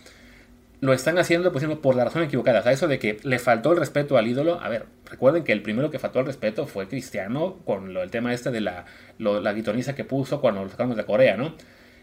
lo 0.79 0.93
están 0.93 1.17
haciendo 1.17 1.51
pues, 1.51 1.65
por 1.77 1.95
la 1.95 2.05
razón 2.05 2.23
equivocada. 2.23 2.59
O 2.59 2.63
sea, 2.63 2.71
eso 2.71 2.87
de 2.87 2.99
que 2.99 3.19
le 3.23 3.39
faltó 3.39 3.71
el 3.71 3.79
respeto 3.79 4.17
al 4.17 4.27
ídolo. 4.27 4.59
A 4.61 4.69
ver, 4.69 4.85
recuerden 5.09 5.43
que 5.43 5.51
el 5.51 5.61
primero 5.61 5.89
que 5.89 5.99
faltó 5.99 6.19
el 6.19 6.25
respeto 6.25 6.67
fue 6.67 6.87
Cristiano 6.87 7.57
con 7.65 7.93
lo, 7.93 8.03
el 8.03 8.11
tema 8.11 8.33
este 8.33 8.51
de 8.51 8.61
la, 8.61 8.85
la 9.17 9.53
guitoniza 9.53 9.95
que 9.95 10.03
puso 10.03 10.39
cuando 10.39 10.63
lo 10.63 10.69
sacamos 10.69 10.95
de 10.97 11.05
Corea, 11.05 11.35
¿no? 11.37 11.55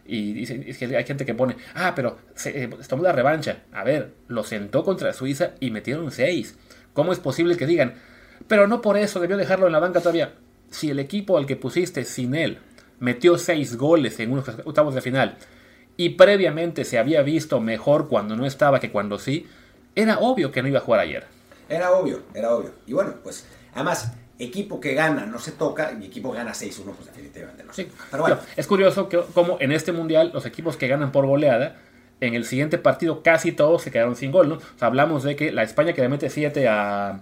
Y 0.07 0.35
dice, 0.35 0.61
que 0.61 0.97
hay 0.97 1.05
gente 1.05 1.25
que 1.25 1.35
pone, 1.35 1.57
ah, 1.75 1.95
pero 1.97 2.19
se, 2.35 2.65
eh, 2.65 2.71
la 3.01 3.13
revancha. 3.13 3.63
A 3.73 3.85
ver, 3.85 4.13
lo 4.29 4.45
sentó 4.45 4.85
contra 4.85 5.13
Suiza 5.13 5.53
y 5.61 5.71
metieron 5.71 6.11
seis. 6.11 6.59
¿Cómo 6.93 7.13
es 7.13 7.21
posible 7.21 7.57
que 7.57 7.67
digan, 7.67 7.95
pero 8.47 8.67
no 8.67 8.83
por 8.83 8.99
eso 8.99 9.19
debió 9.19 9.37
dejarlo 9.37 9.67
en 9.67 9.73
la 9.73 9.79
banca 9.79 10.01
todavía? 10.01 10.35
Si 10.71 10.91
el 10.91 10.99
equipo 10.99 11.39
al 11.39 11.47
que 11.47 11.57
pusiste 11.57 12.05
sin 12.05 12.35
él 12.35 12.59
metió 13.01 13.39
seis 13.39 13.77
goles 13.77 14.21
en 14.21 14.33
unos 14.33 14.49
octavos 14.65 14.95
de 14.95 15.01
final 15.01 15.37
y 15.97 16.11
previamente 16.11 16.85
se 16.85 16.99
había 16.99 17.23
visto 17.23 17.61
mejor 17.61 18.09
cuando 18.09 18.37
no 18.37 18.47
estaba 18.47 18.81
que 18.81 18.91
cuando 18.91 19.19
sí, 19.19 19.47
era 19.95 20.19
obvio 20.19 20.51
que 20.51 20.63
no 20.63 20.69
iba 20.69 20.79
a 20.79 20.83
jugar 20.83 21.01
ayer. 21.01 21.25
Era 21.69 21.93
obvio, 21.93 22.23
era 22.35 22.55
obvio. 22.55 22.73
Y 22.87 22.93
bueno, 22.93 23.15
pues 23.23 23.47
además, 23.75 24.13
equipo 24.39 24.81
que 24.81 24.95
gana 24.95 25.27
no 25.27 25.39
se 25.39 25.53
toca 25.53 25.97
y 26.01 26.07
equipo 26.07 26.33
que 26.33 26.39
gana 26.39 26.53
6-1, 26.53 26.85
pues 26.95 27.07
definitivamente 27.07 27.65
no. 27.65 27.73
Sí. 27.73 27.89
Pero 28.11 28.23
bueno. 28.23 28.39
es 28.57 28.67
curioso 28.67 29.09
que 29.09 29.21
como 29.33 29.57
en 29.61 29.73
este 29.73 29.93
mundial 29.93 30.31
los 30.35 30.47
equipos 30.47 30.77
que 30.77 30.89
ganan 30.89 31.13
por 31.13 31.27
goleada, 31.27 31.77
en 32.21 32.35
el 32.35 32.45
siguiente 32.45 32.79
partido 32.79 33.23
casi 33.23 33.53
todos 33.53 33.83
se 33.83 33.91
quedaron 33.91 34.17
sin 34.17 34.33
gol, 34.33 34.49
¿no? 34.49 34.55
O 34.57 34.79
sea, 34.79 34.89
hablamos 34.89 35.23
de 35.23 35.37
que 35.37 35.53
la 35.53 35.63
España 35.63 35.93
que 35.93 36.03
le 36.03 36.09
mete 36.09 36.31
7 36.31 36.69
a... 36.69 37.21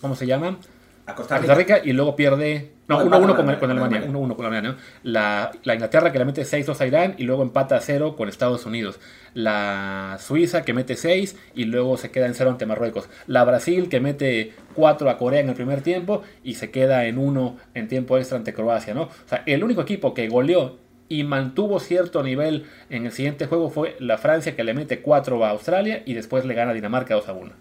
¿Cómo 0.00 0.14
se 0.14 0.26
llama? 0.26 0.58
A 1.06 1.14
Costa 1.14 1.38
Rica. 1.38 1.80
y 1.82 1.92
luego 1.92 2.14
pierde. 2.14 2.72
No, 2.88 3.04
1-1 3.04 3.36
con, 3.36 3.54
con, 3.56 3.70
Alemania. 3.70 4.02
1-1 4.06 4.34
con 4.34 4.46
Alemania. 4.46 4.78
La, 5.02 5.50
la, 5.62 5.74
Inglaterra 5.74 6.10
que 6.10 6.18
le 6.18 6.24
mete 6.24 6.42
6-2 6.42 6.80
a 6.80 6.86
Irán 6.86 7.14
y 7.18 7.24
luego 7.24 7.42
empata 7.42 7.76
a 7.76 7.80
0 7.82 8.16
con 8.16 8.30
Estados 8.30 8.64
Unidos. 8.64 8.98
La 9.34 10.16
Suiza 10.20 10.62
que 10.64 10.72
mete 10.72 10.96
6 10.96 11.36
y 11.54 11.64
luego 11.64 11.98
se 11.98 12.10
queda 12.10 12.24
en 12.24 12.34
0 12.34 12.50
ante 12.50 12.64
Marruecos. 12.64 13.10
La 13.26 13.44
Brasil 13.44 13.90
que 13.90 14.00
mete 14.00 14.54
4 14.74 15.10
a 15.10 15.18
Corea 15.18 15.40
en 15.40 15.50
el 15.50 15.54
primer 15.54 15.82
tiempo 15.82 16.22
y 16.42 16.54
se 16.54 16.70
queda 16.70 17.04
en 17.04 17.18
1 17.18 17.56
en 17.74 17.88
tiempo 17.88 18.16
extra 18.16 18.38
ante 18.38 18.54
Croacia. 18.54 18.94
¿no? 18.94 19.02
O 19.02 19.10
sea, 19.26 19.42
el 19.44 19.62
único 19.62 19.82
equipo 19.82 20.14
que 20.14 20.28
goleó 20.28 20.78
y 21.10 21.24
mantuvo 21.24 21.80
cierto 21.80 22.22
nivel 22.22 22.64
en 22.88 23.04
el 23.04 23.12
siguiente 23.12 23.46
juego 23.46 23.68
fue 23.68 23.96
la 23.98 24.16
Francia 24.16 24.56
que 24.56 24.64
le 24.64 24.72
mete 24.72 25.02
4 25.02 25.44
a 25.44 25.50
Australia 25.50 26.02
y 26.06 26.14
después 26.14 26.46
le 26.46 26.54
gana 26.54 26.70
a 26.70 26.74
Dinamarca 26.74 27.14
2 27.14 27.28
a 27.28 27.32
1. 27.34 27.52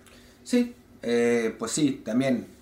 Sí, 0.44 0.74
eh, 1.04 1.54
pues 1.60 1.72
sí, 1.72 2.02
también 2.06 2.57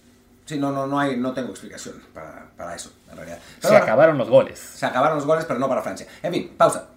Sí, 0.46 0.60
no, 0.60 0.72
no, 0.72 0.86
no, 0.86 1.00
hay, 1.00 1.18
no 1.18 1.34
tengo 1.34 1.50
explicación 1.50 1.96
para, 2.14 2.76
eso, 2.76 2.92
en 3.10 3.18
realidad. 3.18 3.40
se 3.60 3.76
acabaron 3.76 4.18
los 4.18 4.30
goles. 4.30 4.60
Se 4.60 4.86
acabaron 4.86 5.18
los 5.18 5.26
goles, 5.26 5.46
pero 5.46 5.60
no 5.60 5.68
para 5.68 5.82
Francia. 5.82 6.06
En 6.22 6.32
fin, 6.32 6.52
pausa. 6.56 6.90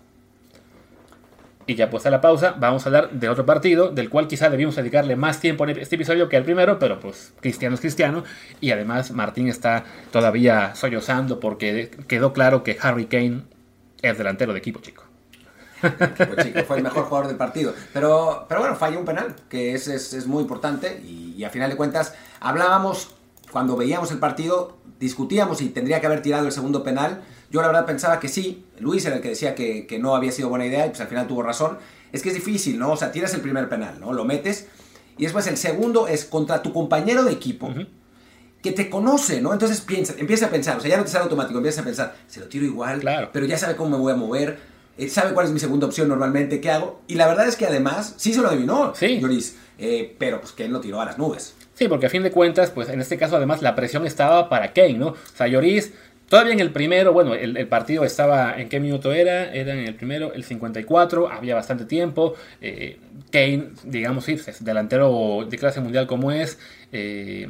Y 1.66 1.74
ya 1.74 1.90
puesta 1.90 2.10
la 2.10 2.22
pausa, 2.22 2.54
vamos 2.58 2.84
a 2.84 2.88
hablar 2.88 3.10
de 3.10 3.28
otro 3.28 3.44
partido, 3.44 3.90
del 3.90 4.08
cual 4.08 4.26
quizá 4.26 4.48
debíamos 4.48 4.76
dedicarle 4.76 5.16
más 5.16 5.40
tiempo 5.40 5.64
en 5.64 5.78
este 5.78 5.96
episodio 5.96 6.28
que 6.28 6.36
al 6.36 6.44
primero, 6.44 6.78
pero 6.78 6.98
pues 6.98 7.32
Cristiano 7.40 7.74
es 7.74 7.80
Cristiano. 7.80 8.24
Y 8.60 8.70
además 8.70 9.10
Martín 9.10 9.48
está 9.48 9.84
todavía 10.10 10.74
sollozando 10.74 11.40
porque 11.40 11.90
quedó 12.06 12.32
claro 12.32 12.62
que 12.62 12.78
Harry 12.80 13.04
Kane 13.04 13.42
es 14.00 14.16
delantero 14.16 14.54
de 14.54 14.60
equipo 14.60 14.80
chico. 14.80 15.04
Equipo 15.82 16.42
chico, 16.42 16.60
fue 16.66 16.78
el 16.78 16.82
mejor 16.82 17.04
jugador 17.04 17.28
del 17.28 17.36
partido. 17.36 17.74
Pero, 17.92 18.46
pero 18.48 18.60
bueno, 18.60 18.74
falló 18.74 18.98
un 18.98 19.04
penal, 19.04 19.36
que 19.50 19.74
es, 19.74 19.88
es, 19.88 20.26
muy 20.26 20.42
importante. 20.42 21.02
Y, 21.04 21.34
y 21.36 21.44
a 21.44 21.50
final 21.50 21.68
de 21.68 21.76
cuentas, 21.76 22.14
hablábamos 22.40 23.17
cuando 23.50 23.76
veíamos 23.76 24.10
el 24.10 24.18
partido, 24.18 24.76
discutíamos 25.00 25.58
si 25.58 25.68
tendría 25.68 26.00
que 26.00 26.06
haber 26.06 26.22
tirado 26.22 26.46
el 26.46 26.52
segundo 26.52 26.82
penal. 26.82 27.22
Yo 27.50 27.60
la 27.62 27.68
verdad 27.68 27.86
pensaba 27.86 28.20
que 28.20 28.28
sí. 28.28 28.66
Luis 28.78 29.04
era 29.04 29.16
el 29.16 29.22
que 29.22 29.30
decía 29.30 29.54
que, 29.54 29.98
no 30.00 30.14
había 30.14 30.32
sido 30.32 30.48
buena 30.48 30.66
idea 30.66 30.86
y 30.86 30.90
pues 30.90 31.00
al 31.00 31.08
final 31.08 31.26
tuvo 31.26 31.42
razón. 31.42 31.78
Es 32.12 32.22
que 32.22 32.28
es 32.28 32.34
difícil, 32.34 32.78
¿no? 32.78 32.92
O 32.92 32.96
sea, 32.96 33.12
tiras 33.12 33.32
el 33.34 33.40
primer 33.40 33.68
penal, 33.68 34.00
¿no? 34.00 34.12
Lo 34.12 34.24
metes 34.24 34.68
y 35.18 35.24
después 35.24 35.46
el 35.48 35.56
segundo 35.56 36.06
es 36.06 36.24
contra 36.24 36.62
tu 36.62 36.72
compañero 36.72 37.24
de 37.24 37.32
equipo. 37.32 37.74
Que 38.62 38.72
te 38.72 38.88
conoce, 38.88 39.40
¿no? 39.40 39.52
Entonces 39.52 39.80
piensa, 39.80 40.14
empieza 40.16 40.46
a 40.46 40.50
pensar, 40.50 40.78
o 40.78 40.80
sea, 40.80 40.90
ya 40.90 40.96
no 40.96 41.04
te 41.04 41.10
sale 41.10 41.24
automático, 41.24 41.58
empieza 41.58 41.82
a 41.82 41.84
pensar, 41.84 42.16
se 42.26 42.40
lo 42.40 42.46
tiro 42.46 42.64
igual, 42.64 43.00
claro. 43.00 43.30
pero 43.32 43.46
ya 43.46 43.56
sabe 43.56 43.76
cómo 43.76 43.90
me 43.90 43.96
voy 43.98 44.12
a 44.12 44.16
mover, 44.16 44.58
eh, 44.96 45.08
sabe 45.08 45.32
cuál 45.32 45.46
es 45.46 45.52
mi 45.52 45.60
segunda 45.60 45.86
opción 45.86 46.08
normalmente, 46.08 46.60
qué 46.60 46.70
hago. 46.70 47.00
Y 47.06 47.14
la 47.14 47.28
verdad 47.28 47.46
es 47.46 47.54
que 47.54 47.66
además, 47.66 48.14
sí 48.16 48.32
se 48.34 48.40
lo 48.40 48.48
adivinó, 48.48 48.94
sí. 48.96 49.20
Lloris, 49.20 49.56
eh, 49.78 50.16
pero 50.18 50.40
pues 50.40 50.52
que 50.52 50.64
él 50.64 50.72
lo 50.72 50.80
tiró 50.80 51.00
a 51.00 51.04
las 51.04 51.18
nubes. 51.18 51.54
Sí, 51.78 51.86
porque 51.86 52.06
a 52.06 52.10
fin 52.10 52.24
de 52.24 52.32
cuentas, 52.32 52.72
pues 52.72 52.88
en 52.88 53.00
este 53.00 53.16
caso 53.16 53.36
además 53.36 53.62
la 53.62 53.76
presión 53.76 54.04
estaba 54.04 54.48
para 54.48 54.72
Kane, 54.72 54.94
¿no? 54.94 55.10
O 55.10 55.16
sea, 55.36 55.46
Lloris, 55.46 55.92
todavía 56.28 56.52
en 56.52 56.58
el 56.58 56.72
primero, 56.72 57.12
bueno, 57.12 57.34
el, 57.34 57.68
partido 57.68 58.02
estaba, 58.02 58.60
¿en 58.60 58.68
qué 58.68 58.80
minuto 58.80 59.12
era? 59.12 59.54
Era 59.54 59.74
en 59.74 59.86
el 59.86 59.94
primero, 59.94 60.32
el 60.32 60.42
54, 60.42 61.30
había 61.30 61.54
bastante 61.54 61.84
tiempo. 61.84 62.34
Eh, 62.60 62.98
Kane, 63.30 63.68
digamos, 63.84 64.28
es 64.28 64.64
delantero 64.64 65.46
de 65.48 65.56
clase 65.56 65.80
mundial 65.80 66.08
como 66.08 66.32
es. 66.32 66.58
Eh, 66.90 67.48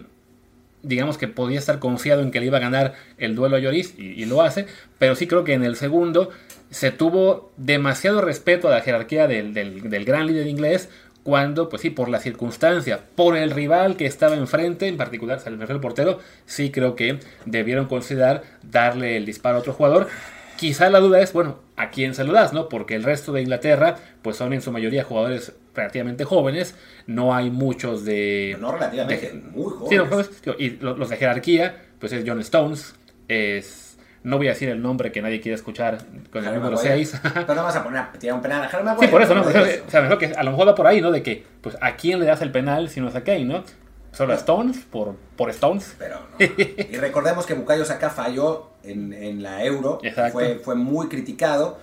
digamos 0.83 1.17
que 1.17 1.27
podía 1.27 1.59
estar 1.59 1.79
confiado 1.79 2.21
en 2.21 2.31
que 2.31 2.41
le 2.41 2.47
iba 2.47 2.59
a 2.59 2.61
ganar 2.61 2.93
el 3.17 3.35
duelo 3.35 3.57
a 3.57 3.61
Lloris 3.61 3.95
y, 3.97 4.27
lo 4.27 4.43
hace, 4.43 4.67
pero 4.99 5.17
sí 5.17 5.27
creo 5.27 5.43
que 5.45 5.55
en 5.55 5.65
el 5.65 5.77
segundo 5.77 6.29
se 6.69 6.91
tuvo 6.91 7.51
demasiado 7.57 8.21
respeto 8.21 8.69
a 8.69 8.73
la 8.73 8.83
jerarquía 8.83 9.27
del, 9.27 9.55
del 9.55 10.05
gran 10.05 10.27
líder 10.27 10.47
inglés 10.47 10.91
cuando, 11.29 11.69
pues 11.69 11.83
sí, 11.83 11.91
por 11.91 12.09
la 12.09 12.21
circunstancia, 12.21 13.01
por 13.15 13.37
el 13.37 13.51
rival 13.51 13.99
que 13.99 14.07
estaba 14.07 14.35
enfrente, 14.35 14.89
en 14.89 14.97
particular 14.97 15.39
el 15.47 15.79
portero, 15.79 16.21
sí 16.47 16.71
creo 16.71 16.97
que 16.97 17.21
debieron 17.45 17.85
considerar 17.85 18.45
darle 18.63 19.19
el 19.19 19.27
disparo 19.27 19.59
a 19.59 19.61
otro 19.61 19.75
jugador. 19.75 20.09
Quizá 20.57 20.89
la 20.89 21.01
duda 21.01 21.21
es, 21.21 21.35
bueno, 21.35 21.59
¿a 21.77 21.91
quién 21.91 22.15
se 22.15 22.25
lo 22.25 22.33
das, 22.33 22.55
no? 22.55 22.71
Porque 22.71 22.95
el 22.95 23.03
resto 23.03 23.35
de 23.35 23.43
Inglaterra, 23.43 23.97
pues 24.23 24.39
son 24.39 24.55
en 24.55 24.63
su 24.63 24.73
mayoría 24.73 25.05
jugadores 25.05 25.53
relativamente 25.75 26.25
jóvenes, 26.25 26.75
no 27.07 27.35
hay 27.35 27.51
muchos 27.51 28.07
de... 28.07 28.57
No, 28.59 28.73
relativamente, 28.73 29.35
muy 29.35 29.71
jóvenes. 29.71 30.31
Sí, 30.43 30.51
y 30.59 30.71
los 30.81 31.11
de 31.11 31.17
jerarquía, 31.19 31.77
pues 31.99 32.11
es 32.15 32.25
John 32.27 32.41
Stones, 32.41 32.95
es 33.29 33.88
no 34.23 34.37
voy 34.37 34.49
a 34.49 34.51
decir 34.51 34.69
el 34.69 34.83
nombre 34.83 35.13
que 35.13 35.23
nadie 35.23 35.41
quiere 35.41 35.55
escuchar 35.55 35.99
con 36.31 36.45
el 36.45 36.55
número 36.55 36.77
6. 36.77 37.21
Pero 37.35 37.55
no 37.55 37.63
vas 37.63 37.77
a 37.77 37.85
poner 37.85 38.01
a 38.01 38.13
tirar 38.13 38.37
un 38.37 38.43
penal 38.43 38.63
a 38.63 38.97
Sí, 38.99 39.07
por 39.07 39.23
eso, 39.23 39.35
¿no? 39.35 39.43
O 39.87 39.91
sea, 39.91 40.03
mejor 40.03 40.19
que 40.19 40.27
a 40.27 40.43
lo 40.43 40.51
mejor 40.51 40.69
va 40.69 40.75
por 40.75 40.87
ahí, 40.87 41.01
¿no? 41.01 41.11
De 41.11 41.23
que, 41.23 41.45
pues, 41.61 41.77
¿a 41.81 41.97
quién 41.97 42.21
le 42.21 42.27
das 42.27 42.43
el 42.43 42.53
penal 42.53 42.89
si 42.89 43.01
no 43.01 43.09
es 43.09 43.15
a 43.15 43.23
Kane, 43.23 43.45
no? 43.45 43.65
Solo 44.13 44.33
a 44.33 44.37
Stones, 44.37 44.79
por, 44.91 45.17
por 45.37 45.51
Stones. 45.51 45.95
Pero 45.99 46.17
no. 46.17 46.37
y 46.47 46.97
recordemos 46.97 47.47
que 47.47 47.55
Bukayo 47.55 47.85
Saka 47.85 48.11
falló 48.11 48.71
en, 48.83 49.13
en 49.13 49.43
la 49.43 49.65
Euro. 49.65 50.01
Fue, 50.33 50.57
fue 50.57 50.75
muy 50.75 51.09
criticado. 51.09 51.79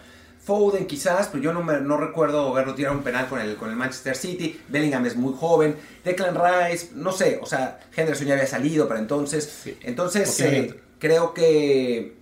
Foden 0.45 0.86
quizás, 0.86 1.30
pero 1.30 1.43
yo 1.43 1.54
no, 1.54 1.63
me, 1.63 1.80
no 1.82 1.98
recuerdo 1.98 2.54
verlo 2.54 2.76
tirar 2.76 2.95
un 2.95 3.02
penal 3.02 3.28
con 3.28 3.39
el, 3.39 3.56
con 3.56 3.69
el 3.69 3.76
Manchester 3.76 4.15
City. 4.15 4.62
Bellingham 4.67 5.04
es 5.08 5.15
muy 5.15 5.34
joven. 5.34 5.76
Declan 6.04 6.36
Rice, 6.36 6.89
no 6.93 7.12
sé, 7.12 7.39
o 7.41 7.48
sea, 7.48 7.80
Henderson 7.95 8.28
ya 8.28 8.34
había 8.36 8.45
salido 8.45 8.88
para 8.88 9.00
entonces. 9.00 9.71
Entonces, 9.82 10.39
eh, 10.41 10.80
creo 11.00 11.34
que 11.34 12.14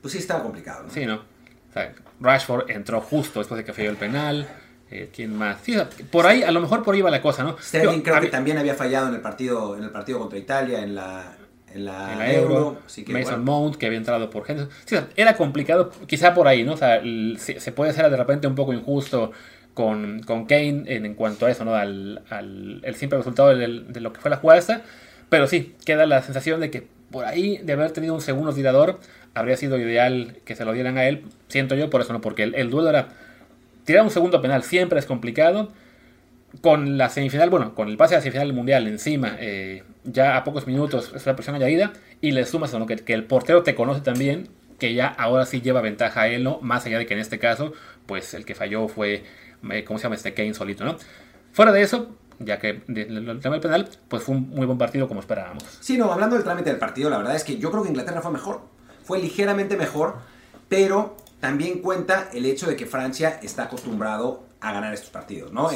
pues 0.00 0.12
sí 0.12 0.18
estaba 0.18 0.42
complicado. 0.42 0.84
¿no? 0.84 0.90
Sí, 0.90 1.06
¿no? 1.06 1.16
O 1.16 1.72
sea, 1.72 1.92
Rashford 2.20 2.70
entró 2.70 3.00
justo 3.00 3.40
después 3.40 3.58
de 3.58 3.64
que 3.64 3.72
falló 3.72 3.90
el 3.90 3.96
penal. 3.96 4.48
Eh, 4.90 5.08
¿Quién 5.14 5.36
más? 5.36 5.58
Sí, 5.62 5.76
por 6.10 6.26
ahí, 6.26 6.42
a 6.42 6.50
lo 6.50 6.60
mejor 6.60 6.82
por 6.82 6.94
ahí 6.94 7.00
va 7.00 7.10
la 7.10 7.22
cosa, 7.22 7.44
¿no? 7.44 7.56
Sterling 7.60 8.00
creo 8.00 8.20
que 8.20 8.26
también 8.26 8.58
había 8.58 8.74
fallado 8.74 9.08
en 9.08 9.14
el 9.14 9.20
partido, 9.20 9.76
en 9.76 9.84
el 9.84 9.90
partido 9.90 10.18
contra 10.18 10.36
Italia, 10.36 10.82
en 10.82 10.96
la, 10.96 11.36
en 11.72 11.84
la, 11.84 12.32
Euro. 12.32 12.78
Mason 13.06 13.44
Mount, 13.44 13.76
que 13.76 13.86
había 13.86 13.98
entrado 13.98 14.28
por 14.30 14.44
gente. 14.44 14.66
Sí, 14.84 14.96
era 15.14 15.36
complicado, 15.36 15.92
quizá 16.06 16.34
por 16.34 16.48
ahí, 16.48 16.64
¿no? 16.64 16.72
O 16.72 16.76
sea, 16.76 17.00
se, 17.38 17.72
puede 17.72 17.92
ser 17.92 18.10
de 18.10 18.16
repente 18.16 18.48
un 18.48 18.56
poco 18.56 18.72
injusto 18.72 19.30
con, 19.74 20.22
con 20.24 20.46
Kane 20.46 20.84
en, 20.86 21.14
cuanto 21.14 21.46
a 21.46 21.52
eso, 21.52 21.64
¿no? 21.64 21.76
Al, 21.76 22.24
al 22.28 22.80
el 22.82 22.94
simple 22.96 23.18
resultado 23.18 23.50
de, 23.50 23.84
de, 23.86 24.00
lo 24.00 24.12
que 24.12 24.20
fue 24.20 24.30
la 24.30 24.38
jugada 24.38 24.58
esta. 24.58 24.82
Pero 25.28 25.46
sí, 25.46 25.76
queda 25.84 26.04
la 26.06 26.20
sensación 26.22 26.60
de 26.60 26.72
que 26.72 26.88
por 27.10 27.24
ahí, 27.24 27.58
de 27.58 27.72
haber 27.72 27.92
tenido 27.92 28.14
un 28.14 28.20
segundo 28.20 28.52
tirador, 28.52 28.98
habría 29.34 29.56
sido 29.56 29.78
ideal 29.78 30.38
que 30.44 30.56
se 30.56 30.64
lo 30.64 30.72
dieran 30.72 30.98
a 30.98 31.04
él. 31.06 31.24
Siento 31.48 31.74
yo 31.74 31.90
por 31.90 32.00
eso, 32.00 32.12
no, 32.12 32.20
porque 32.20 32.42
el, 32.42 32.70
duelo 32.70 32.90
era. 32.90 33.08
Tirar 33.84 34.04
un 34.04 34.10
segundo 34.10 34.40
penal 34.40 34.62
siempre 34.62 34.98
es 34.98 35.06
complicado. 35.06 35.72
con 36.60 36.98
la 36.98 37.08
semifinal, 37.08 37.48
bueno, 37.50 37.74
con 37.74 37.88
el 37.88 37.96
pase 37.96 38.14
a 38.14 38.18
la 38.18 38.22
semifinal 38.22 38.48
del 38.48 38.56
mundial 38.56 38.86
encima, 38.88 39.36
eh, 39.38 39.84
ya 40.04 40.36
a 40.36 40.44
pocos 40.44 40.66
minutos 40.66 41.12
es 41.14 41.24
una 41.24 41.36
presión 41.36 41.56
añadida, 41.56 41.92
y 42.20 42.32
le 42.32 42.44
sumas 42.44 42.74
a 42.74 42.86
que, 42.86 42.96
que 42.96 43.14
el 43.14 43.24
portero 43.24 43.62
te 43.62 43.74
conoce 43.74 44.00
también, 44.00 44.48
que 44.80 44.94
ya 44.94 45.06
ahora 45.06 45.46
sí 45.46 45.60
lleva 45.60 45.80
ventaja 45.80 46.22
a 46.22 46.28
él, 46.28 46.42
¿no? 46.42 46.58
Más 46.60 46.84
allá 46.86 46.98
de 46.98 47.06
que 47.06 47.14
en 47.14 47.20
este 47.20 47.38
caso, 47.38 47.72
pues 48.06 48.34
el 48.34 48.44
que 48.44 48.56
falló 48.56 48.88
fue, 48.88 49.22
¿cómo 49.86 49.98
se 49.98 50.04
llama 50.04 50.16
este 50.16 50.34
Kane 50.34 50.54
solito, 50.54 50.84
¿no? 50.84 50.96
Fuera 51.52 51.70
de 51.70 51.82
eso, 51.82 52.16
ya 52.40 52.58
que 52.58 52.82
el 52.88 53.40
tema 53.40 53.60
penal, 53.60 53.88
pues 54.08 54.22
fue 54.24 54.34
un 54.34 54.48
muy 54.50 54.66
buen 54.66 54.78
partido 54.78 55.06
como 55.06 55.20
esperábamos. 55.20 55.64
Sí, 55.80 55.96
no, 55.96 56.10
hablando 56.12 56.34
del 56.34 56.44
trámite 56.44 56.70
del 56.70 56.78
partido, 56.78 57.10
la 57.10 57.18
verdad 57.18 57.36
es 57.36 57.44
que 57.44 57.58
yo 57.58 57.70
creo 57.70 57.82
que 57.82 57.90
Inglaterra 57.90 58.22
fue 58.22 58.32
mejor, 58.32 58.62
fue 59.10 59.18
ligeramente 59.18 59.76
mejor, 59.76 60.18
pero 60.68 61.16
también 61.40 61.80
cuenta 61.80 62.28
el 62.32 62.46
hecho 62.46 62.68
de 62.68 62.76
que 62.76 62.86
Francia 62.86 63.40
está 63.42 63.64
acostumbrado 63.64 64.44
a 64.60 64.70
ganar 64.72 64.94
estos 64.94 65.10
partidos, 65.10 65.52
¿no? 65.52 65.68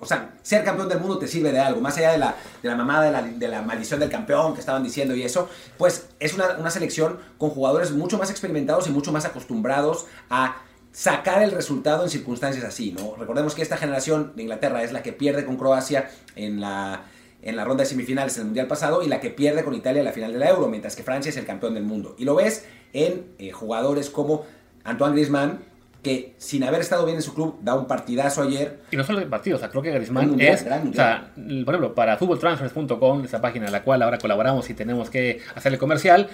o 0.00 0.06
sea, 0.06 0.30
ser 0.40 0.64
campeón 0.64 0.88
del 0.88 0.98
mundo 0.98 1.18
te 1.18 1.28
sirve 1.28 1.52
de 1.52 1.60
algo, 1.60 1.82
más 1.82 1.98
allá 1.98 2.12
de 2.12 2.16
la, 2.16 2.34
de 2.62 2.68
la 2.70 2.74
mamada 2.74 3.04
de 3.04 3.12
la, 3.12 3.20
de 3.20 3.48
la, 3.48 3.60
maldición 3.60 4.00
del 4.00 4.08
campeón 4.08 4.54
que 4.54 4.60
estaban 4.60 4.82
diciendo 4.82 5.14
y 5.14 5.24
eso, 5.24 5.50
pues 5.76 6.08
es 6.18 6.32
una, 6.32 6.56
una 6.58 6.70
selección 6.70 7.18
con 7.36 7.50
jugadores 7.50 7.90
mucho 7.92 8.16
más 8.16 8.30
experimentados 8.30 8.88
y 8.88 8.90
mucho 8.92 9.12
más 9.12 9.26
acostumbrados 9.26 10.06
a 10.30 10.62
sacar 10.92 11.42
el 11.42 11.50
resultado 11.50 12.02
en 12.02 12.08
circunstancias 12.08 12.64
así, 12.64 12.92
¿no? 12.92 13.14
Recordemos 13.16 13.54
que 13.54 13.60
esta 13.60 13.76
generación 13.76 14.32
de 14.36 14.44
Inglaterra 14.44 14.82
es 14.82 14.92
la 14.92 15.02
que 15.02 15.12
pierde 15.12 15.44
con 15.44 15.58
Croacia 15.58 16.08
en 16.34 16.62
la, 16.62 17.02
en 17.46 17.56
la 17.56 17.64
ronda 17.64 17.84
de 17.84 17.88
semifinales 17.88 18.36
en 18.36 18.42
el 18.42 18.46
Mundial 18.46 18.66
pasado 18.66 19.02
y 19.02 19.08
la 19.08 19.20
que 19.20 19.30
pierde 19.30 19.62
con 19.62 19.74
Italia 19.74 20.00
en 20.00 20.04
la 20.04 20.12
final 20.12 20.32
de 20.32 20.38
la 20.38 20.50
Euro, 20.50 20.68
mientras 20.68 20.96
que 20.96 21.02
Francia 21.02 21.30
es 21.30 21.36
el 21.36 21.46
campeón 21.46 21.74
del 21.74 21.84
mundo. 21.84 22.16
Y 22.18 22.24
lo 22.24 22.34
ves 22.34 22.66
en 22.92 23.26
eh, 23.38 23.52
jugadores 23.52 24.10
como 24.10 24.44
Antoine 24.84 25.14
Griezmann, 25.14 25.60
que 26.02 26.34
sin 26.38 26.64
haber 26.64 26.80
estado 26.80 27.04
bien 27.04 27.16
en 27.16 27.22
su 27.22 27.34
club 27.34 27.58
da 27.62 27.74
un 27.74 27.86
partidazo 27.86 28.42
ayer. 28.42 28.80
Y 28.90 28.96
no 28.96 29.04
solo 29.04 29.20
de 29.20 29.26
partido, 29.26 29.56
o 29.56 29.60
sea, 29.60 29.70
creo 29.70 29.82
que 29.82 29.92
Griezmann 29.92 30.40
es, 30.40 30.62
o 30.62 30.92
sea, 30.92 31.32
por 31.34 31.74
ejemplo, 31.74 31.94
para 31.94 32.16
futboltransfers.com, 32.16 33.24
esa 33.24 33.40
página 33.40 33.66
en 33.66 33.72
la 33.72 33.82
cual 33.82 34.02
ahora 34.02 34.18
colaboramos 34.18 34.68
y 34.68 34.74
tenemos 34.74 35.08
que 35.08 35.40
hacerle 35.54 35.78
comercial, 35.78 36.28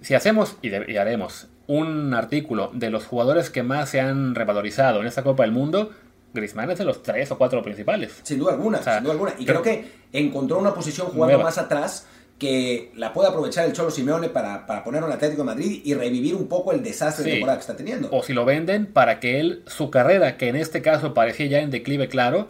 si 0.00 0.14
hacemos 0.14 0.56
y, 0.62 0.72
haremos 0.96 1.48
un 1.66 2.14
artículo 2.14 2.70
de 2.74 2.90
los 2.90 3.06
jugadores 3.06 3.50
que 3.50 3.62
más 3.62 3.88
se 3.88 4.00
han 4.00 4.34
revalorizado 4.34 5.00
en 5.00 5.06
esta 5.06 5.22
Copa 5.22 5.44
del 5.44 5.52
Mundo, 5.52 5.90
Griezmann 6.34 6.70
es 6.70 6.78
de 6.78 6.84
los 6.84 7.02
tres 7.02 7.30
o 7.30 7.38
cuatro 7.38 7.62
principales. 7.62 8.20
Sin 8.24 8.38
duda 8.38 8.52
alguna, 8.52 8.82
sin 8.82 9.02
duda 9.02 9.12
alguna. 9.12 9.34
Y 9.38 9.46
creo 9.46 9.62
que 9.62 9.84
encontró 10.12 10.58
una 10.58 10.74
posición 10.74 11.06
jugando 11.08 11.38
más 11.38 11.58
atrás 11.58 12.06
que 12.38 12.90
la 12.96 13.12
puede 13.12 13.28
aprovechar 13.28 13.64
el 13.64 13.72
Cholo 13.72 13.92
Simeone 13.92 14.28
para, 14.28 14.66
para 14.66 14.82
ponerlo 14.82 15.06
en 15.06 15.12
el 15.12 15.16
Atlético 15.16 15.42
de 15.42 15.46
Madrid 15.46 15.80
y 15.84 15.94
revivir 15.94 16.34
un 16.34 16.48
poco 16.48 16.72
el 16.72 16.82
desastre 16.82 17.24
de 17.24 17.30
temporada 17.32 17.58
que 17.58 17.60
está 17.60 17.76
teniendo. 17.76 18.08
O 18.10 18.22
si 18.24 18.32
lo 18.32 18.44
venden 18.44 18.86
para 18.86 19.20
que 19.20 19.38
él, 19.38 19.62
su 19.66 19.90
carrera, 19.90 20.36
que 20.36 20.48
en 20.48 20.56
este 20.56 20.82
caso 20.82 21.14
parecía 21.14 21.46
ya 21.46 21.60
en 21.60 21.70
declive 21.70 22.08
claro, 22.08 22.48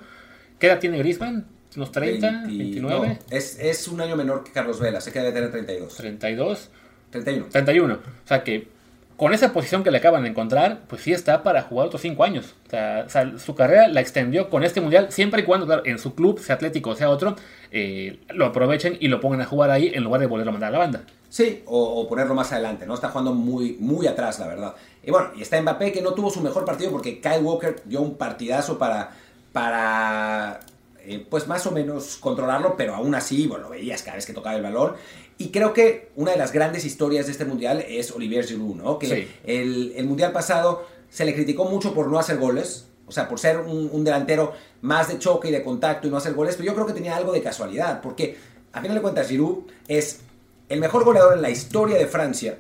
¿qué 0.58 0.68
edad 0.68 0.78
tiene 0.78 0.98
Griezmann? 0.98 1.46
¿Unos 1.76 1.92
30? 1.92 2.44
29? 2.46 3.18
es, 3.30 3.58
es 3.58 3.88
un 3.88 4.00
año 4.00 4.16
menor 4.16 4.44
que 4.44 4.52
Carlos 4.52 4.80
Vela, 4.80 5.00
se 5.00 5.12
queda 5.12 5.24
de 5.24 5.32
tener 5.32 5.50
32. 5.50 5.94
32. 5.96 6.70
31. 7.10 7.48
31. 7.50 7.94
O 7.94 7.98
sea 8.26 8.42
que 8.42 8.68
con 9.16 9.32
esa 9.32 9.52
posición 9.52 9.84
que 9.84 9.90
le 9.90 9.98
acaban 9.98 10.24
de 10.24 10.30
encontrar, 10.30 10.80
pues 10.88 11.02
sí 11.02 11.12
está 11.12 11.42
para 11.42 11.62
jugar 11.62 11.86
otros 11.86 12.02
5 12.02 12.24
años. 12.24 12.54
O 12.66 13.08
sea, 13.08 13.38
su 13.38 13.54
carrera 13.54 13.88
la 13.88 14.00
extendió 14.00 14.50
con 14.50 14.64
este 14.64 14.80
mundial, 14.80 15.08
siempre 15.10 15.42
y 15.42 15.44
cuando 15.44 15.84
en 15.84 15.98
su 15.98 16.14
club, 16.14 16.40
sea 16.40 16.56
Atlético 16.56 16.90
o 16.90 16.96
sea 16.96 17.10
otro, 17.10 17.36
eh, 17.70 18.20
lo 18.30 18.46
aprovechen 18.46 18.96
y 18.98 19.08
lo 19.08 19.20
pongan 19.20 19.40
a 19.40 19.46
jugar 19.46 19.70
ahí 19.70 19.92
en 19.94 20.02
lugar 20.02 20.20
de 20.20 20.26
volverlo 20.26 20.50
a 20.50 20.52
mandar 20.52 20.68
a 20.70 20.72
la 20.72 20.78
banda. 20.78 21.04
Sí, 21.28 21.62
o, 21.66 22.06
ponerlo 22.08 22.34
más 22.34 22.52
adelante, 22.52 22.86
¿no? 22.86 22.94
Está 22.94 23.08
jugando 23.08 23.34
muy, 23.34 23.76
muy 23.80 24.06
atrás, 24.06 24.38
la 24.38 24.46
verdad. 24.46 24.74
Y 25.02 25.10
bueno, 25.10 25.30
y 25.36 25.42
está 25.42 25.60
Mbappé 25.60 25.90
que 25.90 26.00
no 26.00 26.14
tuvo 26.14 26.30
su 26.30 26.40
mejor 26.40 26.64
partido 26.64 26.92
porque 26.92 27.20
Kyle 27.20 27.42
Walker 27.42 27.82
dio 27.84 28.00
un 28.02 28.16
partidazo 28.16 28.78
para, 28.78 29.10
para 29.52 30.60
eh, 31.06 31.26
pues 31.28 31.46
más 31.48 31.66
o 31.66 31.70
menos 31.70 32.16
controlarlo, 32.16 32.76
pero 32.76 32.94
aún 32.94 33.14
así, 33.14 33.46
bueno, 33.46 33.64
lo 33.64 33.70
veías 33.70 34.02
cada 34.02 34.16
vez 34.16 34.26
que 34.26 34.32
tocaba 34.32 34.56
el 34.56 34.62
balón. 34.62 34.94
Y 35.36 35.48
creo 35.48 35.72
que 35.72 36.10
una 36.16 36.32
de 36.32 36.38
las 36.38 36.52
grandes 36.52 36.84
historias 36.84 37.26
de 37.26 37.32
este 37.32 37.44
mundial 37.44 37.84
es 37.88 38.12
Olivier 38.12 38.44
Giroud, 38.46 38.76
¿no? 38.76 38.98
Que 38.98 39.28
el, 39.44 40.04
mundial 40.06 40.32
pasado 40.32 40.86
se 41.10 41.24
le 41.24 41.34
criticó 41.34 41.64
mucho 41.64 41.92
por 41.92 42.08
no 42.08 42.18
hacer 42.18 42.38
goles, 42.38 42.86
o 43.06 43.12
sea, 43.12 43.28
por 43.28 43.40
ser 43.40 43.58
un, 43.58 44.04
delantero 44.04 44.52
más 44.80 45.08
de 45.08 45.18
choque 45.18 45.48
y 45.48 45.52
de 45.52 45.62
contacto 45.62 46.06
y 46.06 46.10
no 46.10 46.16
hacer 46.16 46.34
goles, 46.34 46.54
pero 46.56 46.66
yo 46.66 46.74
creo 46.74 46.86
que 46.86 46.92
tenía 46.92 47.16
algo 47.16 47.32
de 47.32 47.42
casualidad, 47.42 48.00
porque 48.00 48.36
a 48.72 48.80
final 48.80 48.96
de 48.96 49.02
cuentas 49.02 49.28
Giroud 49.28 49.64
es 49.88 50.20
el 50.68 50.80
mejor 50.80 51.04
goleador 51.04 51.34
en 51.34 51.42
la 51.42 51.50
historia 51.50 51.96
de 51.98 52.06
Francia 52.06 52.58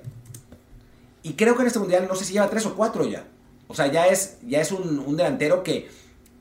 y 1.24 1.32
creo 1.32 1.56
que 1.56 1.62
en 1.62 1.68
este 1.68 1.78
mundial 1.78 2.06
no 2.06 2.14
sé 2.14 2.24
si 2.24 2.34
lleva 2.34 2.50
tres 2.50 2.66
o 2.66 2.74
cuatro 2.74 3.06
ya. 3.06 3.24
O 3.66 3.74
sea, 3.74 3.86
ya 3.86 4.06
es, 4.06 4.36
ya 4.46 4.60
es 4.60 4.70
un, 4.72 5.16
delantero 5.16 5.62
que, 5.62 5.88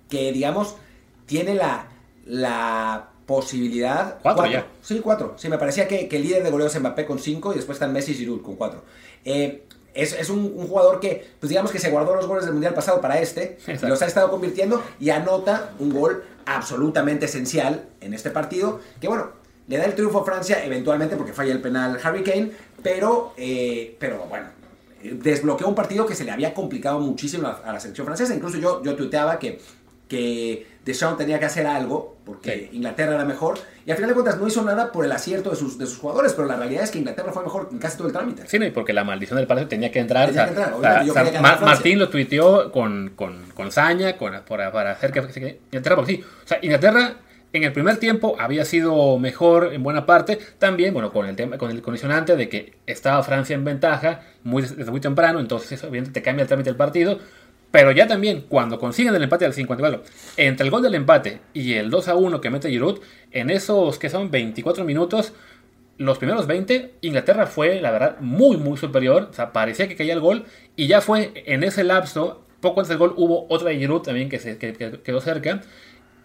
que, 0.10 0.34
digamos, 0.34 0.76
tiene 1.26 1.56
la, 1.56 1.88
la 2.26 3.13
posibilidad. 3.26 4.20
¿Cuatro, 4.22 4.46
ya? 4.46 4.68
Sí, 4.82 5.00
cuatro. 5.02 5.36
Sí, 5.38 5.50
me 5.50 5.58
parecía 5.58 5.88
que, 5.88 6.08
el 6.12 6.22
líder 6.22 6.44
de 6.44 6.50
goleo 6.50 6.68
es 6.68 6.80
Mbappé 6.80 7.06
con 7.06 7.20
cinco 7.20 7.54
y 7.54 7.56
después 7.56 7.76
están 7.78 7.94
Messi 7.94 8.12
y 8.12 8.16
Giroud 8.16 8.42
con 8.42 8.56
cuatro. 8.56 8.84
Eh, 9.26 9.64
es, 9.94 10.30
un, 10.30 10.68
jugador 10.68 11.00
que, 11.00 11.28
pues 11.40 11.50
digamos 11.50 11.72
que 11.72 11.80
se 11.80 11.90
guardó 11.92 12.16
los 12.16 12.28
goles 12.28 12.46
del 12.46 12.54
Mundial 12.54 12.74
pasado 12.74 13.00
para 13.00 13.20
este, 13.20 13.58
los 13.84 14.02
ha 14.02 14.06
estado 14.08 14.32
convirtiendo 14.32 14.84
y 15.00 15.12
anota 15.12 15.74
un 15.80 15.94
gol 15.94 16.24
absolutamente 16.46 17.26
esencial 17.26 17.86
en 18.02 18.14
este 18.14 18.32
partido, 18.32 18.80
que 19.00 19.08
bueno, 19.08 19.30
le 19.68 19.78
da 19.78 19.86
el 19.86 19.94
triunfo 19.94 20.22
a 20.22 20.26
Francia 20.26 20.66
eventualmente 20.66 21.16
porque 21.16 21.32
falla 21.32 21.54
el 21.54 21.62
penal 21.62 22.00
Harry 22.04 22.24
Kane, 22.24 22.52
pero, 22.82 23.34
eh, 23.38 23.96
pero 24.00 24.26
bueno, 24.26 24.48
desbloqueó 25.04 25.68
un 25.68 25.76
partido 25.76 26.06
que 26.06 26.16
se 26.16 26.24
le 26.24 26.32
había 26.32 26.54
complicado 26.54 27.00
muchísimo 27.00 27.48
a, 27.48 27.72
la 27.72 27.80
selección 27.80 28.06
francesa. 28.06 28.34
Incluso 28.34 28.58
yo, 28.58 28.84
yo 28.84 28.96
tuiteaba 28.96 29.38
que 29.38 29.60
que 30.08 30.68
Deschamps 30.86 31.18
tenía 31.18 31.40
que 31.40 31.46
hacer 31.46 31.66
algo 31.66 32.18
porque 32.26 32.70
Inglaterra 32.72 33.16
era 33.16 33.26
mejor 33.26 33.58
y 33.86 33.92
al 33.92 33.98
final 33.98 34.10
de 34.10 34.14
cuentas 34.14 34.40
no 34.40 34.48
hizo 34.48 34.64
nada 34.64 34.92
por 34.92 35.06
el 35.06 35.12
acierto 35.12 35.50
de 35.50 35.56
sus, 35.56 35.78
de 35.78 35.86
sus 35.86 35.98
jugadores, 35.98 36.34
pero 36.34 36.48
la 36.48 36.56
realidad 36.56 36.84
es 36.84 36.92
que 36.92 37.00
Inglaterra 37.00 37.32
fue 37.34 37.44
mejor 37.44 37.70
en 37.72 37.80
casi 37.80 37.98
todo 37.98 38.08
el 38.08 38.14
trámite. 38.14 38.44
Sí, 38.48 38.60
porque 38.74 38.94
la 38.94 39.04
maldición 39.04 39.38
del 39.38 39.48
palacio 39.48 39.68
tenía 39.68 39.92
que 39.92 40.00
entrar. 40.00 40.32
Martín 41.40 42.00
lo 42.00 42.10
tuiteó 42.10 42.72
con, 42.72 43.12
con, 43.16 43.44
con 43.54 43.72
saña 43.72 44.16
para, 44.18 44.92
hacer 44.92 45.12
que, 45.12 45.60
Inglaterra, 45.72 45.96
porque 45.96 46.16
sí, 46.16 46.24
o 46.24 46.48
sea, 46.48 46.60
Inglaterra 46.62 47.18
en 47.54 47.64
el 47.64 47.72
primer 47.72 47.98
tiempo 47.98 48.36
había 48.40 48.66
sido 48.66 49.20
mejor 49.20 49.74
en 49.74 49.84
buena 49.84 50.08
parte, 50.08 50.40
también, 50.58 50.94
bueno, 50.94 51.12
con 51.12 51.28
el 51.28 51.36
tema, 51.36 51.58
con 51.58 51.70
el 51.70 51.82
condicionante 51.82 52.36
de 52.36 52.50
que 52.50 52.74
estaba 52.88 53.22
Francia 53.22 53.54
en 53.54 53.64
ventaja 53.64 54.22
muy, 54.44 54.64
desde 54.64 54.90
muy 54.90 55.00
temprano, 55.00 55.40
entonces 55.40 55.74
eso 55.74 55.88
obviamente 55.88 56.20
te 56.20 56.24
cambia 56.24 56.42
el 56.42 56.48
trámite 56.48 56.72
del 56.72 56.78
partido, 56.78 57.20
pero 57.74 57.92
ya 57.92 58.06
también, 58.06 58.42
cuando 58.48 58.78
consiguen 58.78 59.16
el 59.16 59.24
empate 59.24 59.46
al 59.46 59.54
54, 59.56 60.04
entre 60.38 60.64
el 60.64 60.70
gol 60.70 60.84
del 60.84 60.94
empate 60.94 61.40
y 61.56 61.74
el 61.74 61.90
2 61.90 62.08
a 62.08 62.14
1 62.14 62.40
que 62.40 62.52
mete 62.52 62.70
Giroud, 62.70 63.00
en 63.32 63.50
esos 63.50 63.98
que 63.98 64.12
son 64.12 64.30
24 64.30 64.86
minutos, 64.86 65.34
los 65.98 66.20
primeros 66.20 66.46
20, 66.46 66.94
Inglaterra 67.02 67.48
fue, 67.48 67.82
la 67.82 67.90
verdad, 67.90 68.18
muy, 68.20 68.58
muy 68.58 68.78
superior. 68.78 69.30
O 69.32 69.34
sea, 69.34 69.54
parecía 69.54 69.88
que 69.88 69.96
caía 69.96 70.14
el 70.14 70.20
gol. 70.20 70.46
Y 70.76 70.86
ya 70.86 71.02
fue 71.02 71.32
en 71.48 71.64
ese 71.64 71.84
lapso, 71.84 72.46
poco 72.62 72.82
antes 72.82 72.90
del 72.90 73.00
gol, 73.00 73.16
hubo 73.18 73.48
otra 73.50 73.70
de 73.70 73.78
Giroud 73.78 74.04
también 74.04 74.30
que, 74.30 74.38
se, 74.38 74.60
quedó 74.60 75.20
cerca. 75.20 75.62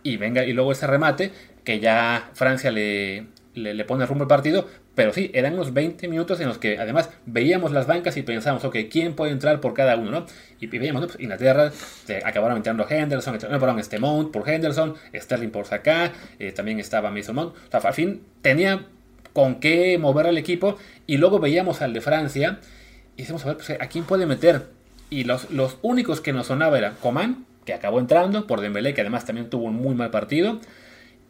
Y 0.03 0.19
venga, 0.19 0.45
y 0.45 0.53
luego 0.53 0.73
ese 0.73 0.87
remate, 0.87 1.33
que 1.65 1.81
ya 1.81 2.29
Francia 2.35 2.71
le, 2.71 3.25
le, 3.55 3.85
pone 3.87 4.05
rumbo 4.05 4.25
al 4.25 4.29
partido. 4.29 4.69
Pero 4.99 5.13
sí, 5.13 5.31
eran 5.33 5.55
unos 5.55 5.73
20 5.73 6.09
minutos 6.09 6.41
en 6.41 6.49
los 6.49 6.59
que 6.59 6.77
además 6.77 7.09
veíamos 7.25 7.71
las 7.71 7.87
bancas 7.87 8.17
y 8.17 8.23
pensábamos, 8.23 8.65
ok, 8.65 8.79
¿quién 8.91 9.15
puede 9.15 9.31
entrar 9.31 9.61
por 9.61 9.73
cada 9.73 9.95
uno? 9.95 10.11
¿no? 10.11 10.27
Y, 10.59 10.67
veíamos, 10.67 11.07
pues, 11.07 11.21
Inglaterra, 11.21 11.71
se 11.71 12.17
acabaron 12.17 12.59
metiendo 12.59 12.85
Henderson, 12.85 13.39
no, 13.49 13.61
perdón, 13.61 13.79
este 13.79 14.01
Mount 14.01 14.33
por 14.33 14.49
Henderson, 14.51 14.97
Sterling 15.15 15.51
por 15.51 15.67
Saka, 15.67 16.11
eh, 16.41 16.51
también 16.51 16.81
estaba 16.81 17.13
Mason 17.13 17.37
Mount. 17.37 17.55
O 17.55 17.71
sea, 17.71 17.79
al 17.79 17.95
fin 17.95 18.23
tenía 18.43 18.87
con 19.35 19.61
qué 19.61 19.97
mover 19.99 20.27
al 20.27 20.37
equipo 20.37 20.77
y 21.07 21.19
luego 21.19 21.39
veíamos 21.39 21.81
al 21.81 21.93
de 21.93 22.01
Francia 22.01 22.59
y 23.17 23.21
decimos, 23.21 23.45
a 23.45 23.51
ver, 23.51 23.59
pues, 23.59 23.71
¿a 23.71 23.87
quién 23.87 24.03
puede 24.03 24.27
meter? 24.27 24.67
Y 25.11 25.23
los, 25.23 25.49
los 25.53 25.79
únicos 25.83 26.21
que 26.21 26.33
nos 26.33 26.49
sonaba 26.49 26.77
era 26.77 26.95
Coman, 26.95 27.47
que 27.65 27.73
acabó 27.73 28.01
entrando, 28.01 28.49
por 28.49 28.61
Dembélé, 28.61 28.95
que 28.95 29.03
además 29.03 29.25
también 29.25 29.49
tuvo 29.49 29.67
un 29.67 29.77
muy 29.77 29.95
mal 29.95 30.11
partido. 30.11 30.59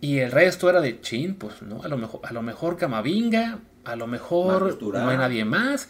Y 0.00 0.18
el 0.18 0.30
resto 0.30 0.70
era 0.70 0.80
de 0.80 1.00
chin, 1.00 1.34
pues 1.34 1.62
no, 1.62 1.82
a 1.82 1.88
lo 1.88 1.96
mejor, 1.96 2.20
a 2.22 2.32
lo 2.32 2.42
mejor 2.42 2.76
Camavinga, 2.76 3.58
a 3.84 3.96
lo 3.96 4.06
mejor 4.06 4.80
no 4.80 5.08
hay 5.08 5.16
nadie 5.16 5.44
más. 5.44 5.88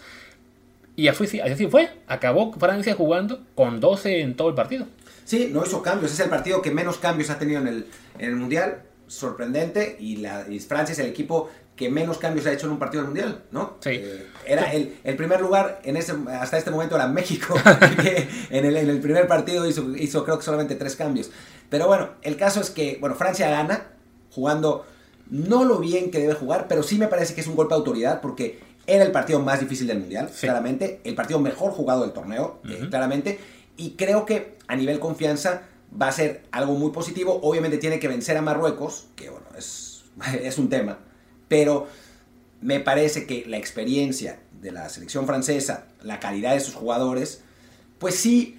Y 0.96 1.08
así, 1.08 1.40
así 1.40 1.66
fue. 1.68 1.90
Acabó 2.06 2.52
Francia 2.54 2.94
jugando 2.94 3.44
con 3.54 3.80
12 3.80 4.20
en 4.20 4.34
todo 4.36 4.48
el 4.48 4.54
partido. 4.54 4.86
Sí, 5.24 5.50
no 5.52 5.64
hizo 5.64 5.82
cambios. 5.82 6.12
Es 6.12 6.20
el 6.20 6.30
partido 6.30 6.62
que 6.62 6.70
menos 6.70 6.98
cambios 6.98 7.30
ha 7.30 7.38
tenido 7.38 7.60
en 7.60 7.68
el, 7.68 7.86
en 8.18 8.30
el 8.30 8.36
Mundial. 8.36 8.82
Sorprendente. 9.06 9.96
Y, 10.00 10.16
la, 10.16 10.46
Francia 10.66 10.94
es 10.94 10.98
el 10.98 11.06
equipo 11.06 11.50
que 11.76 11.88
menos 11.88 12.18
cambios 12.18 12.46
ha 12.46 12.52
hecho 12.52 12.66
en 12.66 12.72
un 12.72 12.78
partido 12.80 13.02
del 13.02 13.12
Mundial, 13.12 13.42
¿no? 13.52 13.76
Sí. 13.80 13.90
Eh, 13.90 14.26
era 14.44 14.72
el, 14.72 14.96
el, 15.04 15.16
primer 15.16 15.40
lugar 15.40 15.80
en 15.84 15.96
ese, 15.96 16.14
hasta 16.40 16.58
este 16.58 16.72
momento 16.72 16.96
era 16.96 17.06
México, 17.06 17.54
que 18.02 18.28
en 18.50 18.64
el, 18.64 18.76
en 18.76 18.90
el 18.90 19.00
primer 19.00 19.28
partido 19.28 19.68
hizo, 19.68 19.94
hizo 19.94 20.24
creo 20.24 20.38
que 20.38 20.44
solamente 20.44 20.74
tres 20.74 20.96
cambios. 20.96 21.30
Pero 21.70 21.86
bueno, 21.86 22.08
el 22.22 22.36
caso 22.36 22.60
es 22.60 22.70
que, 22.70 22.96
bueno, 23.00 23.14
Francia 23.14 23.48
gana, 23.48 23.86
jugando 24.38 24.85
no 25.31 25.64
lo 25.64 25.79
bien 25.79 26.11
que 26.11 26.20
debe 26.20 26.35
jugar, 26.35 26.66
pero 26.68 26.83
sí 26.83 26.96
me 26.96 27.09
parece 27.09 27.35
que 27.35 27.40
es 27.40 27.46
un 27.48 27.57
golpe 27.57 27.74
de 27.74 27.79
autoridad 27.79 28.20
porque 28.20 28.61
era 28.87 29.05
el 29.05 29.12
partido 29.12 29.40
más 29.40 29.61
difícil 29.61 29.87
del 29.87 29.98
Mundial, 29.98 30.31
claramente, 30.40 31.01
el 31.05 31.14
partido 31.14 31.40
mejor 31.40 31.72
jugado 31.72 32.03
del 32.03 32.12
torneo, 32.12 32.61
eh, 32.68 32.87
claramente, 32.88 33.38
y 33.77 33.90
creo 33.90 34.24
que 34.24 34.57
a 34.66 34.77
nivel 34.77 34.98
confianza 34.98 35.62
va 36.01 36.09
a 36.09 36.12
ser 36.12 36.44
algo 36.53 36.74
muy 36.74 36.90
positivo. 36.90 37.38
Obviamente 37.42 37.77
tiene 37.79 37.98
que 37.98 38.09
vencer 38.09 38.37
a 38.37 38.42
Marruecos, 38.42 39.09
que 39.16 39.29
bueno, 39.29 39.46
es, 39.57 40.05
es 40.42 40.57
un 40.57 40.70
tema, 40.70 41.01
pero 41.48 41.87
me 42.61 42.81
parece 42.81 43.27
que 43.27 43.44
la 43.46 43.59
experiencia 43.59 44.40
de 44.62 44.72
la 44.72 44.88
selección 44.88 45.27
francesa, 45.27 45.87
la 46.03 46.18
calidad 46.20 46.55
de 46.55 46.61
sus 46.61 46.74
jugadores, 46.74 47.42
pues 47.98 48.14
sí 48.14 48.57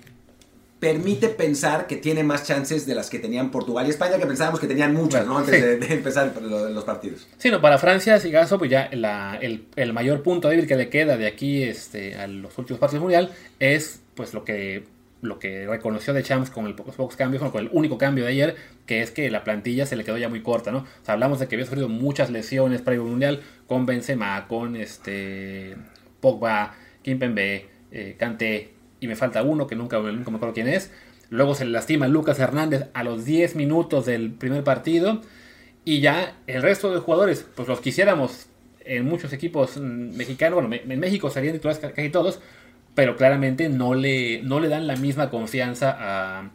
permite 0.80 1.28
pensar 1.30 1.88
que 1.88 1.98
tiene 1.98 2.24
más 2.24 2.46
chances 2.46 2.86
de 2.86 2.96
las 2.96 3.10
que 3.10 3.20
tenían 3.20 3.52
Portugal 3.52 3.86
y 3.86 3.89
España, 3.89 4.18
que 4.18 4.26
pensábamos 4.26 4.60
que 4.60 4.68
tenían 4.68 4.94
muchas, 4.94 5.26
¿no? 5.26 5.38
Antes 5.38 5.80
de, 5.80 5.94
empezar 5.94 6.34
los 6.42 6.84
partidos. 6.86 7.28
Sí, 7.38 7.52
no, 7.52 7.60
para 7.60 7.78
Francia, 7.78 8.20
si 8.20 8.32
caso, 8.32 8.58
pues 8.58 8.72
ya 8.72 8.86
el, 8.86 9.65
el, 9.76 9.94
mayor 9.94 10.24
punto 10.24 10.48
débil 10.48 10.68
que 10.68 10.76
le 10.76 10.89
queda 10.89 11.18
de 11.18 11.28
aquí 11.28 11.63
este, 11.63 12.15
a 12.15 12.28
los 12.28 12.58
últimos 12.58 12.80
partidos 12.80 13.02
mundial 13.02 13.32
es 13.60 14.02
pues 14.15 14.34
lo 14.34 14.44
que 14.46 14.84
lo 15.22 15.38
que 15.38 15.68
reconoció 15.68 16.13
de 16.13 16.24
Champs 16.24 16.50
con 16.50 16.65
el 16.65 16.76
pocos, 16.76 16.96
pocos 16.96 17.18
cambios, 17.18 17.44
con 17.52 17.62
el 17.62 17.70
único 17.74 17.98
cambio 17.98 18.24
de 18.24 18.32
ayer, 18.32 18.56
que 18.86 19.02
es 19.02 19.12
que 19.12 19.30
la 19.30 19.44
plantilla 19.44 19.86
se 19.86 19.98
le 19.98 20.06
quedó 20.06 20.18
ya 20.18 20.30
muy 20.30 20.42
corta, 20.42 20.72
¿no? 20.72 20.80
O 20.80 21.06
sea, 21.06 21.13
hablamos 21.13 21.39
de 21.39 21.48
que 21.50 21.56
había 21.56 21.65
sufrido 21.65 21.89
muchas 21.89 22.30
lesiones 22.30 22.82
para 22.82 22.96
el 22.96 23.02
Mundial 23.02 23.42
con 23.68 23.86
Benzema, 23.86 24.48
con 24.48 24.78
este 24.78 25.76
Pogba, 26.22 26.74
Kimpembe, 27.02 27.65
eh, 27.92 28.15
Kanté, 28.18 28.72
y 28.99 29.07
me 29.07 29.15
falta 29.15 29.43
uno 29.43 29.67
que 29.67 29.75
nunca, 29.75 29.99
nunca 29.99 30.31
me 30.31 30.38
acuerdo 30.38 30.53
quién 30.53 30.67
es. 30.67 30.91
Luego 31.29 31.55
se 31.55 31.65
le 31.65 31.71
lastima 31.71 32.07
Lucas 32.07 32.39
Hernández 32.39 32.88
a 32.93 33.03
los 33.03 33.25
10 33.25 33.55
minutos 33.55 34.05
del 34.05 34.31
primer 34.31 34.63
partido. 34.63 35.21
Y 35.85 36.01
ya 36.01 36.35
el 36.47 36.62
resto 36.62 36.93
de 36.93 36.99
jugadores, 36.99 37.45
pues 37.55 37.67
los 37.67 37.79
quisiéramos 37.81 38.47
en 38.85 39.05
muchos 39.05 39.33
equipos 39.33 39.77
mexicanos, 39.77 40.62
bueno, 40.62 40.75
en 40.75 40.99
México 40.99 41.29
serían 41.29 41.53
titulares 41.53 41.79
casi 41.79 42.09
todos, 42.09 42.39
pero 42.95 43.15
claramente 43.15 43.69
no 43.69 43.93
le, 43.93 44.41
no 44.41 44.59
le 44.59 44.67
dan 44.67 44.88
la 44.88 44.95
misma 44.95 45.29
confianza 45.29 45.95
a, 45.99 46.49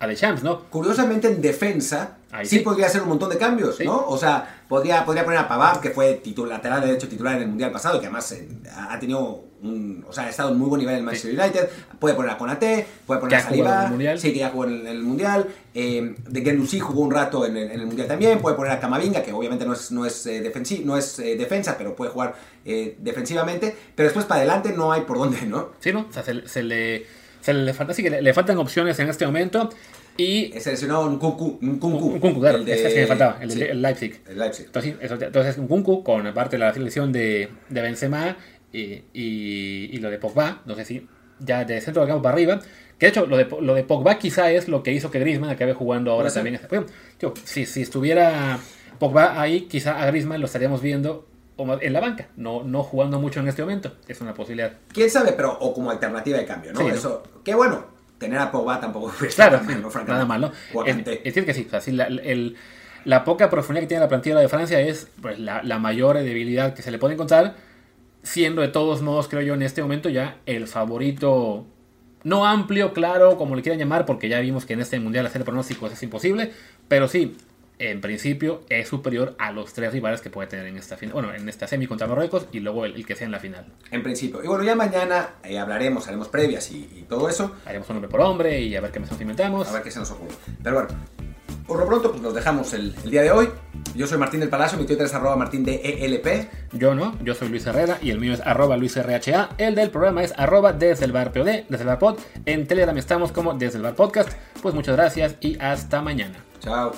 a 0.00 0.08
The 0.08 0.16
Champs, 0.16 0.42
¿no? 0.42 0.64
Curiosamente 0.64 1.28
en 1.28 1.40
defensa 1.40 2.18
sí, 2.42 2.58
podría 2.60 2.86
hacer 2.86 3.02
un 3.02 3.08
montón 3.08 3.30
de 3.30 3.38
cambios, 3.38 3.78
¿no? 3.80 4.06
O 4.06 4.18
sea, 4.18 4.53
podría, 4.68 5.04
podría 5.04 5.24
poner 5.24 5.38
a 5.38 5.48
Pavard, 5.48 5.80
que 5.80 5.90
fue 5.90 6.14
titular, 6.14 6.56
lateral 6.56 6.80
derecho 6.82 7.08
titular 7.08 7.36
en 7.36 7.42
el 7.42 7.48
Mundial 7.48 7.70
pasado, 7.70 8.00
que 8.00 8.06
además 8.06 8.32
eh, 8.32 8.48
ha 8.72 8.98
tenido 8.98 9.44
un, 9.62 10.04
o 10.08 10.12
sea, 10.12 10.24
ha 10.24 10.30
estado 10.30 10.50
en 10.50 10.58
muy 10.58 10.68
buen 10.68 10.80
nivel 10.80 10.94
en 10.94 10.98
el 11.00 11.04
Manchester 11.04 11.38
United, 11.38 11.68
puede 11.98 12.14
poner 12.14 12.32
a 12.32 12.38
Conate, 12.38 12.86
puede 13.06 13.20
poner 13.20 13.38
a 13.38 13.42
Saliba, 13.42 13.92
sí, 14.16 14.32
que 14.32 14.38
ya 14.38 14.50
jugó 14.50 14.64
en 14.64 14.86
el, 14.86 15.02
Mundial, 15.02 15.46
eh, 15.74 16.14
de 16.28 16.42
Gendusi 16.42 16.80
jugó 16.80 17.02
un 17.02 17.10
rato 17.10 17.46
en, 17.46 17.56
el 17.56 17.86
Mundial 17.86 18.08
también, 18.08 18.40
puede 18.40 18.56
poner 18.56 18.72
a 18.72 18.80
Camavinga, 18.80 19.22
que 19.22 19.32
obviamente 19.32 19.64
no 19.64 19.72
es, 19.72 19.90
no 19.90 20.04
es, 20.04 20.26
eh, 20.26 20.52
no 20.84 20.96
es 20.96 21.16
defensa, 21.16 21.76
pero 21.78 21.94
puede 21.96 22.10
jugar 22.10 22.34
defensivamente, 22.64 23.74
pero 23.94 24.06
después 24.06 24.24
para 24.24 24.40
adelante 24.40 24.72
no 24.72 24.92
hay 24.92 25.02
por 25.02 25.18
dónde, 25.18 25.42
¿no? 25.42 25.70
Sí, 25.80 25.92
¿no? 25.92 26.06
O 26.08 26.12
sea, 26.12 26.22
se, 26.22 26.62
le 26.62 27.06
se 27.44 27.52
le 27.52 27.74
falta, 27.74 27.92
sí 27.92 28.02
que 28.02 28.08
le, 28.08 28.32
faltan 28.32 28.56
opciones 28.56 28.98
en 29.00 29.10
este 29.10 29.26
momento. 29.26 29.68
Y 30.16 30.52
seleccionó 30.58 31.02
un 31.02 31.18
Kunku. 31.18 31.58
Un 31.60 31.78
Kunku, 31.78 32.06
un 32.06 32.20
Kunku 32.20 32.40
claro, 32.40 32.58
el 32.58 32.64
de, 32.64 32.76
que 32.76 33.00
me 33.00 33.06
faltaba, 33.06 33.38
el, 33.40 33.82
Leipzig. 33.82 34.20
El 34.28 34.38
Leipzig. 34.38 34.66
Entonces, 34.66 34.94
eso, 35.00 35.14
entonces 35.14 35.58
un 35.58 35.66
Kunku 35.66 36.04
con 36.04 36.26
aparte 36.26 36.56
de 36.56 36.60
la 36.60 36.72
selección 36.72 37.12
de, 37.12 37.48
de 37.68 37.82
Benzema 37.82 38.36
y, 38.72 39.02
y, 39.12 39.98
lo 39.98 40.10
de 40.10 40.18
Pogba, 40.18 40.62
no 40.66 40.74
sé 40.74 40.84
si 40.84 41.06
ya 41.40 41.64
de 41.64 41.80
centro 41.80 42.02
de 42.02 42.08
campo 42.08 42.22
para 42.22 42.34
arriba. 42.34 42.60
Que 42.98 43.06
de 43.06 43.10
hecho, 43.10 43.26
lo 43.26 43.36
de, 43.36 43.48
lo 43.60 43.74
de 43.74 43.82
Pogba 43.82 44.18
quizá 44.18 44.50
es 44.52 44.68
lo 44.68 44.82
que 44.82 44.92
hizo 44.92 45.10
que 45.10 45.18
Griezmann 45.18 45.50
acabe 45.50 45.74
jugando 45.74 46.12
ahora 46.12 46.32
también. 46.32 46.60
si, 47.44 47.66
si 47.66 47.82
estuviera 47.82 48.58
Pogba 48.98 49.40
ahí, 49.40 49.62
quizá 49.62 50.00
a 50.00 50.06
Griezmann 50.06 50.40
lo 50.40 50.46
estaríamos 50.46 50.80
viendo 50.80 51.26
en 51.56 51.92
la 51.92 52.00
banca, 52.00 52.28
no, 52.36 52.64
no 52.64 52.82
jugando 52.82 53.20
mucho 53.20 53.40
en 53.40 53.48
este 53.48 53.62
momento. 53.62 53.92
Es 54.08 54.20
una 54.20 54.34
posibilidad. 54.34 54.72
Quién 54.92 55.10
sabe, 55.10 55.32
pero 55.32 55.56
o 55.60 55.72
como 55.72 55.90
alternativa 55.90 56.38
de 56.38 56.44
cambio, 56.44 56.72
¿no? 56.72 56.88
Eso, 56.88 57.22
qué 57.44 57.54
bueno, 57.54 57.93
tener 58.18 58.38
a 58.38 58.50
Pogba 58.50 58.80
tampoco 58.80 59.12
claro, 59.34 59.60
nada 60.06 60.24
malo. 60.24 60.52
Es, 60.86 61.04
decir, 61.24 61.44
que 61.44 61.54
sí, 61.54 61.92
la, 61.92 62.08
la, 63.04 63.24
poca 63.24 63.50
profundidad 63.50 63.82
que 63.82 63.88
tiene 63.88 64.02
la 64.02 64.08
plantilla 64.08 64.38
de 64.38 64.48
Francia 64.48 64.80
es 64.80 65.08
pues, 65.20 65.38
la, 65.38 65.62
la, 65.62 65.78
mayor 65.78 66.18
debilidad 66.18 66.74
que 66.74 66.82
se 66.82 66.90
le 66.90 66.98
puede 66.98 67.14
encontrar, 67.14 67.56
siendo 68.22 68.62
de 68.62 68.68
todos 68.68 69.02
modos, 69.02 69.28
creo 69.28 69.42
yo, 69.42 69.54
en 69.54 69.62
este 69.62 69.82
momento 69.82 70.08
ya 70.08 70.38
el 70.46 70.66
favorito, 70.66 71.66
no 72.22 72.46
amplio, 72.46 72.92
claro, 72.92 73.36
como 73.36 73.54
le 73.54 73.62
quieran 73.62 73.78
llamar, 73.78 74.06
porque 74.06 74.28
ya 74.28 74.40
vimos 74.40 74.64
que 74.64 74.72
en 74.72 74.80
este 74.80 74.98
mundial 74.98 75.26
hacer 75.26 75.44
pronósticos 75.44 75.92
es 75.92 76.02
imposible, 76.02 76.52
pero 76.88 77.08
sí, 77.08 77.36
en 77.78 78.00
principio 78.00 78.62
es 78.68 78.88
superior 78.88 79.34
a 79.38 79.52
los 79.52 79.72
tres 79.72 79.92
rivales 79.92 80.20
que 80.20 80.30
puede 80.30 80.48
tener 80.48 80.66
en 80.66 80.76
esta 80.76 80.96
final, 80.96 81.14
bueno, 81.14 81.34
en 81.34 81.48
esta 81.48 81.66
semi 81.66 81.86
contra 81.86 82.06
Marruecos 82.06 82.46
y 82.52 82.60
luego 82.60 82.84
el, 82.84 83.04
que 83.04 83.16
sea 83.16 83.26
en 83.26 83.32
la 83.32 83.40
final. 83.40 83.66
En 83.90 84.02
principio. 84.02 84.42
Y 84.42 84.46
bueno, 84.46 84.64
ya 84.64 84.74
mañana 84.74 85.30
eh, 85.42 85.58
hablaremos, 85.58 86.06
haremos 86.06 86.28
previas 86.28 86.70
y, 86.70 87.04
todo 87.08 87.28
eso. 87.28 87.54
Haremos 87.66 87.88
un 87.90 87.96
hombre 87.96 88.10
por 88.10 88.20
hombre 88.20 88.60
y 88.60 88.74
a 88.76 88.80
ver 88.80 88.90
qué 88.90 89.00
nos 89.00 89.20
inventamos. 89.20 89.68
A 89.68 89.72
ver 89.72 89.82
qué 89.82 89.90
se 89.90 89.98
nos 89.98 90.10
ocurre. 90.10 90.34
Pero 90.62 90.76
bueno, 90.76 90.88
por 91.66 91.78
lo 91.78 91.86
pronto 91.86 92.10
pues 92.10 92.22
nos 92.22 92.34
dejamos 92.34 92.72
el, 92.72 92.94
día 93.10 93.22
de 93.22 93.30
hoy. 93.30 93.50
Yo 93.94 94.06
soy 94.06 94.18
Martín 94.18 94.40
del 94.40 94.48
Palacio, 94.48 94.78
mi 94.78 94.86
Twitter 94.86 95.06
es 95.06 95.14
arroba 95.14 95.36
martín 95.36 95.64
de 95.64 95.76
ELP. 95.76 96.48
Yo 96.72 96.94
no, 96.94 97.16
yo 97.22 97.34
soy 97.34 97.48
Luis 97.48 97.66
Herrera 97.66 97.98
y 98.02 98.10
el 98.10 98.18
mío 98.18 98.34
es 98.34 98.40
arroba 98.40 98.76
Luis 98.76 98.96
RHA. 98.96 99.50
El 99.58 99.74
del 99.74 99.90
programa 99.90 100.24
es 100.24 100.34
arroba 100.36 100.72
desde 100.72 101.04
el 101.04 101.12
bar 101.12 101.32
POD, 101.32 101.64
desde 101.68 101.82
el 101.82 101.86
bar 101.86 101.98
pod. 101.98 102.18
En 102.44 102.66
Telegram 102.66 102.96
estamos 102.98 103.30
como 103.30 103.54
desde 103.54 103.76
el 103.76 103.82
bar 103.82 103.94
podcast. 103.94 104.30
Pues 104.62 104.74
muchas 104.74 104.96
gracias 104.96 105.36
y 105.40 105.56
hasta 105.60 106.02
mañana. 106.02 106.44
Chao. 106.60 106.92